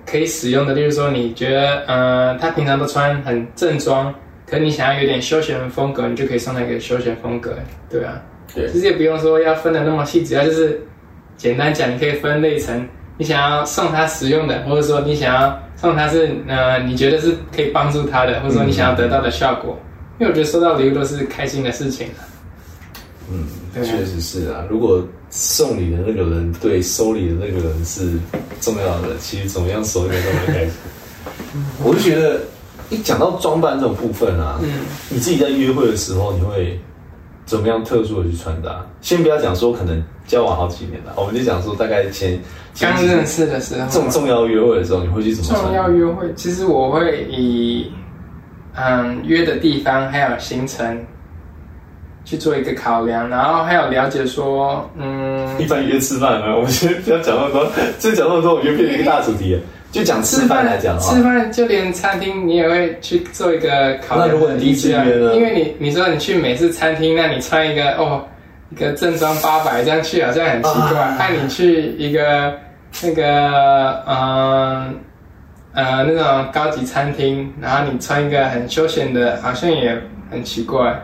[0.06, 4.14] 可以使用的，例如说你觉得，呃，他平常都穿很正装，
[4.48, 7.56] 可你想要有点休闲风格，你就可以送他一个休闲风格，
[7.90, 8.22] 对啊。
[8.54, 10.80] 对其实也不用说要分的那么细，只要就是
[11.38, 12.88] 简单讲，你可以分类成
[13.18, 19.78] 你想要送他实用的，或者说你想要送他是呃你觉得是可以帮助他的，或者说你想要得到的效果。
[20.20, 22.22] 因为我觉得收到礼物都是开心的事情啊
[23.32, 24.64] 嗯，确实是啊。
[24.70, 28.20] 如果送礼的那个人对收礼的那个人是
[28.62, 30.74] 重要的，其实怎么样收应该都会开心。
[31.84, 32.42] 我就觉得
[32.90, 34.70] 一讲到装扮这种部分啊，嗯，
[35.10, 36.80] 你自己在约会的时候，你会
[37.46, 38.86] 怎么样特殊的去穿搭？
[39.02, 42.40] 先不要讲说可能交往好几年了，我们就讲说大概前
[42.80, 45.62] 刚认识的时候，重重要约会的时候，你会去怎么穿？
[45.64, 47.92] 重要约会，其实我会以
[48.76, 51.06] 嗯约的地方还有行程
[52.26, 59.62] 去做一个考量，然后还有了解说，嗯， 一般约吃饭呢，我们先不要讲那么多，这讲那么多，我觉得变成一个大主题了。
[59.92, 64.28] 就讲吃饭来讲吃，饭就连餐厅你也会去做一个考量。
[64.28, 68.26] 那如果你第一次啊约呢因为你你说你去美式餐厅，那你穿一个哦
[68.74, 71.00] 一个正装八百这样去好像很奇怪。
[71.00, 72.54] 啊、你去一个
[73.04, 74.96] 那个嗯
[75.74, 79.96] 呃那种高级餐厅，然后你穿一个很休闲的，好像也
[80.32, 81.02] 很奇怪。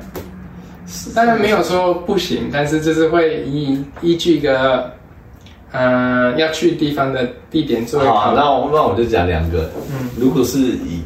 [1.13, 4.91] 当然没有说不行，但是就是会依依据一个
[5.71, 8.45] 嗯、要去地方的地点做一个好啊，考量。
[8.45, 9.69] 那我那我就讲两个。
[9.91, 11.03] 嗯如果是以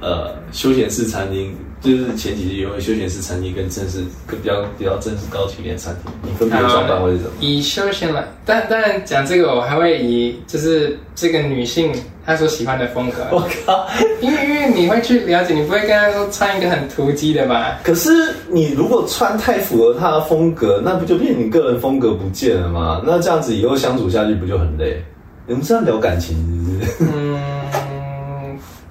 [0.00, 1.52] 呃休闲式餐厅，
[1.86, 7.30] 就是前几日约会休闲式餐厅跟正式跟比较比较正式高级一点的餐厅，你分别的装扮会是什么？
[7.40, 11.92] 以休闲来，但当然讲这个，我还会以就是这个女性
[12.24, 13.86] 她所喜欢的风格，我靠！
[14.20, 17.78] 因为因为你会去了解，你不会跟她说穿一个很突击的吧？
[17.84, 18.10] 可是
[18.50, 23.00] 你如果穿太符合她的风格，那不就变你个人风格不见了吗？
[23.06, 25.00] 那这样子以后相处下去不就很累？
[25.48, 27.12] 你们这样聊感情是不是？
[27.14, 27.15] 嗯，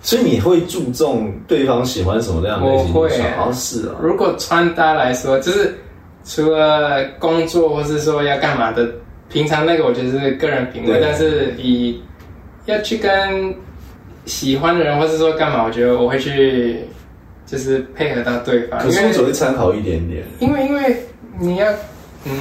[0.05, 3.33] 所以你会注重对方喜欢什么样的类型我会的穿？
[3.35, 3.95] 好像是啊。
[3.99, 5.75] 如果穿搭来说，就是
[6.23, 8.87] 除了工作或是说要干嘛的，
[9.29, 11.99] 平常那个我觉得是个人品味，但是以
[12.65, 13.51] 要去跟
[14.25, 16.81] 喜欢的人或是说干嘛，我觉得我会去
[17.47, 20.23] 就是配合到对方，可是我只会参考一点点。
[20.39, 20.95] 因为因为
[21.39, 21.65] 你要，
[22.25, 22.31] 嗯，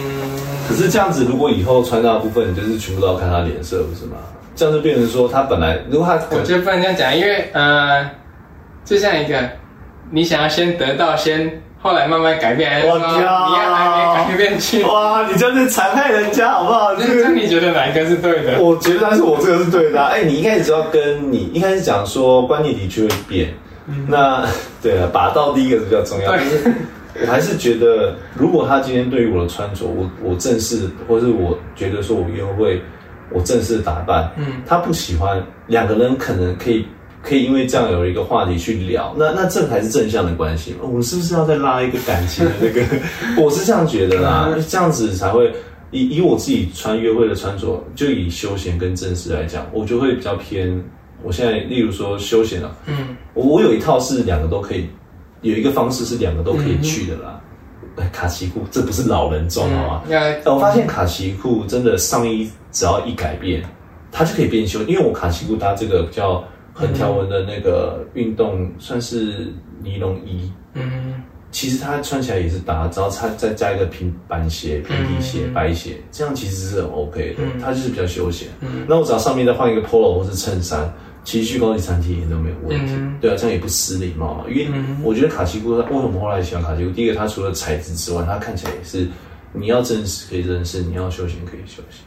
[0.68, 4.18] 可是这样子，如果以后穿搭的部分，你就是全部都要看他脸色，不是吗？
[4.54, 8.08] 这样就变成说，他本来如果他我觉得不能这样讲，因为呃，
[8.84, 9.38] 就像一个
[10.10, 14.82] 你想要先得到，先后来慢慢改变，还是说我靠你要还没改变去？
[14.84, 16.94] 哇，你这样是残害人家，好不好？
[16.94, 18.60] 那 那你觉得哪一个是对的？
[18.60, 20.08] 我觉得，但是我这个是对的、啊。
[20.12, 23.52] 哎、你一开始就要跟你一开始讲说观念的确会变，
[24.08, 24.46] 那
[24.80, 26.30] 对了，把到第一个是比较重要。
[26.30, 26.74] 对但是
[27.26, 32.82] 我还是觉得，如果他今天对于我的穿着，我我正式，或是我觉得说我约会，
[33.30, 36.86] 我正式打扮，嗯，他不喜欢，两个人可能可以
[37.22, 40.74] 可以因为这样有一个话题去聊，那那这才是正向的关系。
[40.82, 42.82] 我们是不是要再拉一个感情的那个？
[43.42, 45.52] 我是这样觉得啦，这样子才会。
[45.90, 50.82] 以以我自己穿约会的穿着，就以休闲跟正式来讲，我就会比较偏。
[51.22, 54.88] 我现在例如说休闲啊，嗯，我我有一套是两个都可以，
[55.42, 57.40] 有一个方式是两个都可以去的啦。
[57.94, 60.02] 哎卡其裤，这不是老人装好吗？
[60.06, 63.62] 嗯要呃我发现卡其裤真的上衣只要一改变，
[64.12, 64.82] 它就可以变修。
[64.82, 66.44] 因为我卡西裤搭这个比较
[66.74, 69.50] 横条纹的那个运动，算是
[69.82, 71.22] 尼龙衣，嗯
[71.52, 77.44] 其实它穿起来也是搭，只要它再加一个平板鞋、平底鞋、嗯白鞋，这样其实是很 OK 的。
[77.44, 78.48] 嗯它就是比较休闲。
[78.60, 82.94] 嗯那我只要上面再换一个 polo 或是衬衫，其实去高级餐厅也都没有问题。
[82.96, 84.44] 嗯对啊，这样也不失礼貌嘛。
[84.48, 86.90] 因为嗯我觉得卡其裤，为什么后来喜欢卡其裤？
[86.90, 89.06] 第一个，它除了材质之外，它看起来也是
[89.52, 92.02] 你要正式可以正式，你要休闲可以休闲。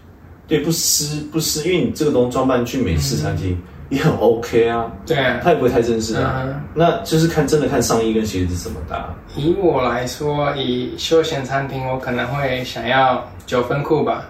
[0.47, 5.39] 对，不失不失，因为你这个东西装扮去美式餐厅也很 OK 啊，对啊。
[5.43, 6.43] 它也不会太正式啊。
[6.45, 9.09] 嗯那就是看真的看上衣跟鞋子怎么搭。
[9.35, 14.29] 以我来说，以休闲餐厅，我可能会想要九分裤吧。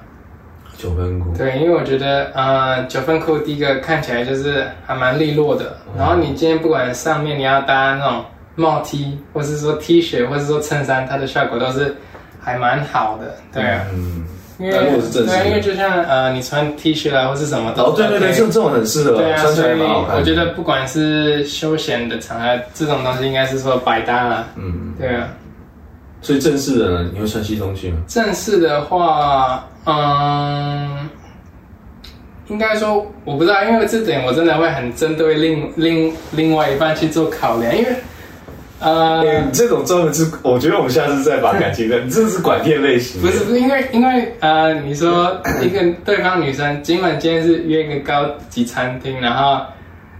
[0.78, 5.76] 九分裤，对，因为我觉得，呃，九分裤第一个看起来就是还蛮利落的。
[5.97, 8.24] 然后你今天不管上面你要搭那种
[8.55, 11.95] 帽 T，或是说 T 恤，或是说衬衫，它的效果都是
[12.39, 13.36] 还蛮好的。
[13.51, 14.24] 对啊，嗯，
[14.60, 19.86] 因为那如果是正式的对，因为就像呃，你穿 T 恤啊，或是什么都哦，对对对这这种很适合，对啊，穿起所以来。
[20.16, 24.47] 我觉得不管是休闲的场合，这种东西应该是说百搭啦。
[24.55, 25.30] 嗯，对啊，
[26.22, 27.97] 所以正式的呢，你会穿西装去吗？
[28.08, 31.08] 正式的话，嗯，
[32.47, 37.89] 应该说我不知道，因为这点我真的会很针对另另另外一半去做考量，因为
[38.80, 49.59] 呃，嗯，这种专门是，我觉得我们下次再把感情的，你这是管店类型，不是不是，因为因为呃，你说一个对方女生，尽管今天是约一个高级餐厅，然后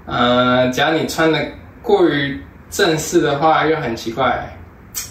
[0.08, 1.40] 呃，只要你穿的
[1.84, 2.40] 过于
[2.70, 4.52] 正式的话，又很奇怪。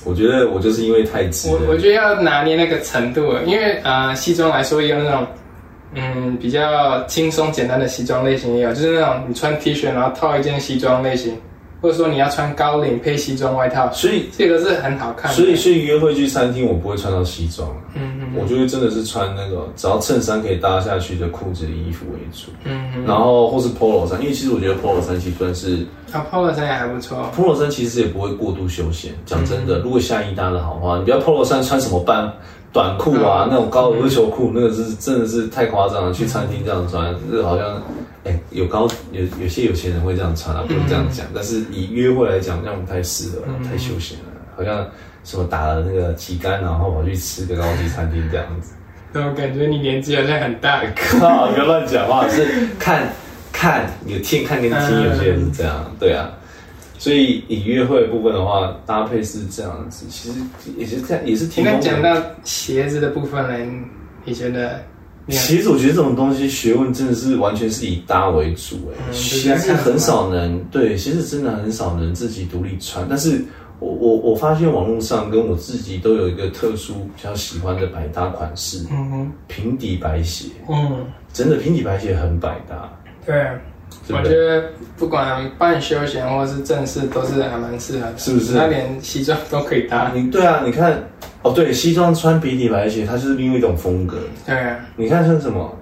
[0.05, 5.24] 我觉得我就是因为太直，我我觉得要拿捏那个程度，因为呃，西装来说也有那种
[5.94, 11.38] 嗯比较轻松简单的西装类型，也有就是那种你穿 T 恤然后套一件西装类型，
[11.81, 15.37] 或者说你要穿高领配西装外套，所以这个是很好看的。
[15.37, 27.31] 所以所以约会去餐厅，我不会穿到西装，嗯嗯我就会真的是穿那个只要衬衫可以搭下去的裤子衣服为主，嗯嗯，然后或是 polo 衫，因为其实我觉得 polo 衫其实算是啊 polo 衫也还不错。
[27.37, 29.12] polo 衫其实也不会过度休闲。
[29.24, 29.66] 讲真嗯。
[29.66, 32.33] 的，如果下衣搭的好话，你不要 polo 衫穿什么半
[32.72, 33.49] 短裤啊，嗯。
[33.51, 36.12] 那种高尔夫球裤，那个是真的是太夸张了。
[36.12, 37.83] 去餐厅这样穿，这个好像。
[38.27, 41.24] 哎，有高有有些有钱人会这样穿啊，不能这样讲。
[41.33, 44.24] 但是以约会来讲，这样不太适合，嗯太休闲了，
[44.57, 44.87] 好像
[45.22, 48.72] 什么打了那个旗杆，然后跑去吃个高级餐厅这样子。
[49.12, 50.83] 那我感觉你年纪好像很大。
[50.97, 52.45] 靠，不要乱讲话，是
[52.79, 53.09] 看
[53.53, 56.29] 看有听看跟听，有些人是这样，对啊。
[56.99, 60.39] 所以以约会的部分的话，搭配是这样子，其实
[60.77, 61.79] 也是这样，也是挺那。
[61.79, 63.85] 讲到鞋子的部分呢，
[64.24, 64.83] 你觉得
[65.27, 73.05] 你其实我觉得这种东西学问真的是完全是以搭为主，哎、嗯鞋子很少能对，鞋子真的很少能自己独立穿。
[73.11, 73.45] 但是
[73.81, 79.33] 我我我发现网络上跟我自己都有一个特殊比较喜欢的百搭款式，嗯哼。
[79.49, 82.89] 平底白鞋，嗯，真的平底白鞋很百搭，
[83.27, 83.35] 对？
[84.09, 84.64] 我觉得
[84.97, 88.53] 不管半休闲或是正式，都是还蛮适合的，是不是？
[88.53, 90.12] 那连西装都可以搭。
[90.14, 91.03] 你对啊，你看
[91.49, 94.18] 哦，对，西装穿平底白鞋，它就是另外一种风格。
[94.44, 95.72] 对啊，你看像什么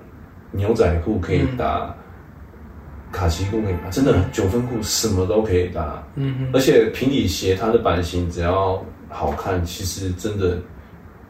[0.50, 1.94] 牛仔裤可以搭，嗯
[3.12, 6.02] 卡其裤可以搭，真的九分裤什么都可以搭。
[6.16, 10.58] 嗯哼，而且平底鞋它的版型只要好看，其实真的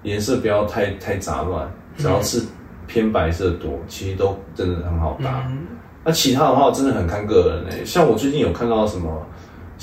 [0.02, 2.42] 颜色不要太太杂乱，只要是
[2.86, 5.44] 偏白色多，其实都真的很好搭。
[5.50, 5.58] 嗯
[6.06, 9.26] 那其他的话，我真的很看个人诶、像我最近有看到什么，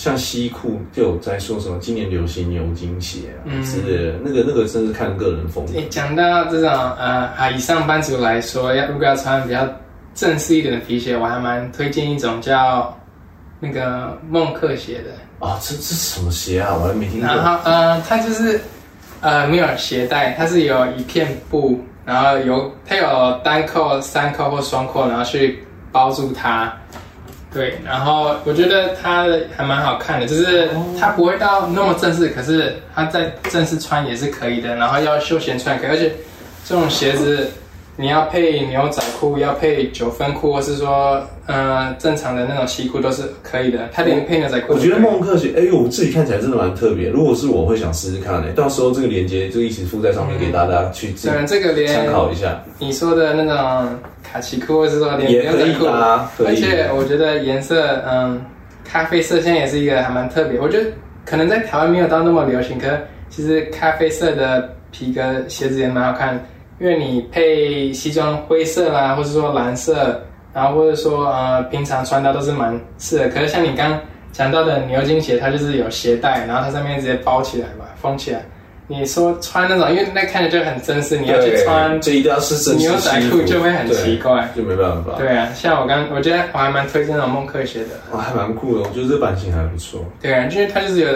[0.02, 5.74] 像西裤就有在说什么今年流行牛津鞋啊、嗯之类的，那个那个真是看个人风格。
[5.74, 9.64] 诶讲到这种呃，啊，以上班族来说，要如果要穿比较
[10.16, 12.98] 正式一点的皮鞋，我还蛮推荐一种叫
[13.60, 15.48] 那个梦克鞋的。
[15.48, 16.74] 啊，这这是什么鞋啊？
[16.74, 17.28] 我还没听过。
[17.28, 18.60] 然后呃，它就是
[19.20, 26.76] 呃没有鞋带，它是有一片布，然后有它有单扣、三扣或双扣，然后去包住它。
[27.54, 29.26] 对，然后我觉得它
[29.58, 36.14] 还蛮好看的，就是它不会到那么正式，可是它在正式穿也是可以的，然后要休闲穿可以，而且
[36.64, 37.50] 这种鞋子
[37.98, 41.22] 你要配牛仔裤，要配九分裤，或是说
[41.52, 44.74] 呃正常的那种西裤都是可以的，它连配牛仔裤。
[44.74, 47.10] 我觉得梦客鞋，哎呦，我自己看起来真的蛮特别。
[47.10, 52.64] 如果是我会想试试看诶、到时候这个链接就一起附在上面，给大家去自己对，这个连参考一下。
[52.80, 56.48] 你说的那种卡其裤，或者说连牛仔裤，搭，可以。
[56.48, 58.42] 而且我觉得颜色，嗯，
[58.84, 60.60] 咖啡色现在也是一个还蛮特别。
[60.60, 60.90] 我觉得
[61.26, 63.00] 可能在台湾没有到那么流行，可是
[63.30, 66.44] 其实咖啡色的皮革鞋子也蛮好看，
[66.80, 70.22] 因为你配西装灰色啦，或者说蓝色，
[70.54, 73.30] 然后或者说呃平常穿搭都是蛮适合。
[73.30, 74.00] 可是像你刚
[74.32, 78.44] 讲到的牛津鞋，它就是有鞋带，然后它上面直接包起来嘛，封起来。
[78.88, 84.50] 你说穿那种，因为那看着就很正式，你要去穿这一定要是正式牛仔裤就会很奇怪。
[84.54, 85.14] 就没办法。
[85.18, 87.90] 对啊，像我刚，我觉得我还蛮推荐那种梦客鞋的。
[88.12, 90.04] 哇，还蛮酷的，我觉得这版型还不错。
[90.22, 91.08] 对啊，就是它就是有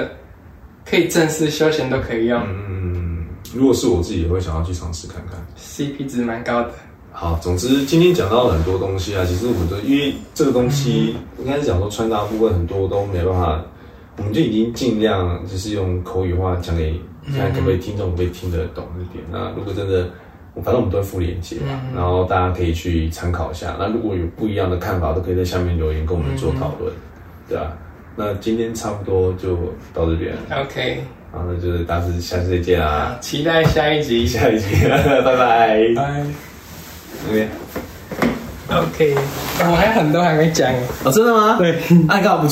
[0.90, 5.36] 可以正式休闲都可以用、嗯，如果是我自己，也会想要去尝试看看。
[5.58, 6.72] c p 值蛮高的。
[7.18, 13.64] 好，总之今天讲到了很多东西啊，其实我们都因为这个东西，应该是讲说穿搭部分很多都没办法，
[14.18, 16.94] 我们就已经尽量就是用口语化讲给
[17.34, 19.24] 看可不可以听众可不可以听得懂一点。
[19.32, 20.10] 那如果真的，
[20.56, 23.78] 反正我们都会附链接嘛，然后大家可以去参考一下。
[23.80, 26.92] 那如果有不一样的看法，都可以在下面留言跟我们做讨论，
[27.48, 27.72] 对啊。
[28.18, 29.56] 那今天差不多就
[29.94, 31.02] 到这边，OK，
[31.32, 34.28] 好，那就是大致下次再见啦，好，期待下一集。
[34.28, 34.68] 下一集，
[35.24, 35.94] 拜拜。
[35.96, 36.55] 拜。
[37.30, 39.16] OK，OK，
[39.60, 40.72] 我还有很多还没讲。
[41.04, 41.56] 哦，真的吗？
[41.58, 41.80] 对。
[42.08, 42.48] 爱告不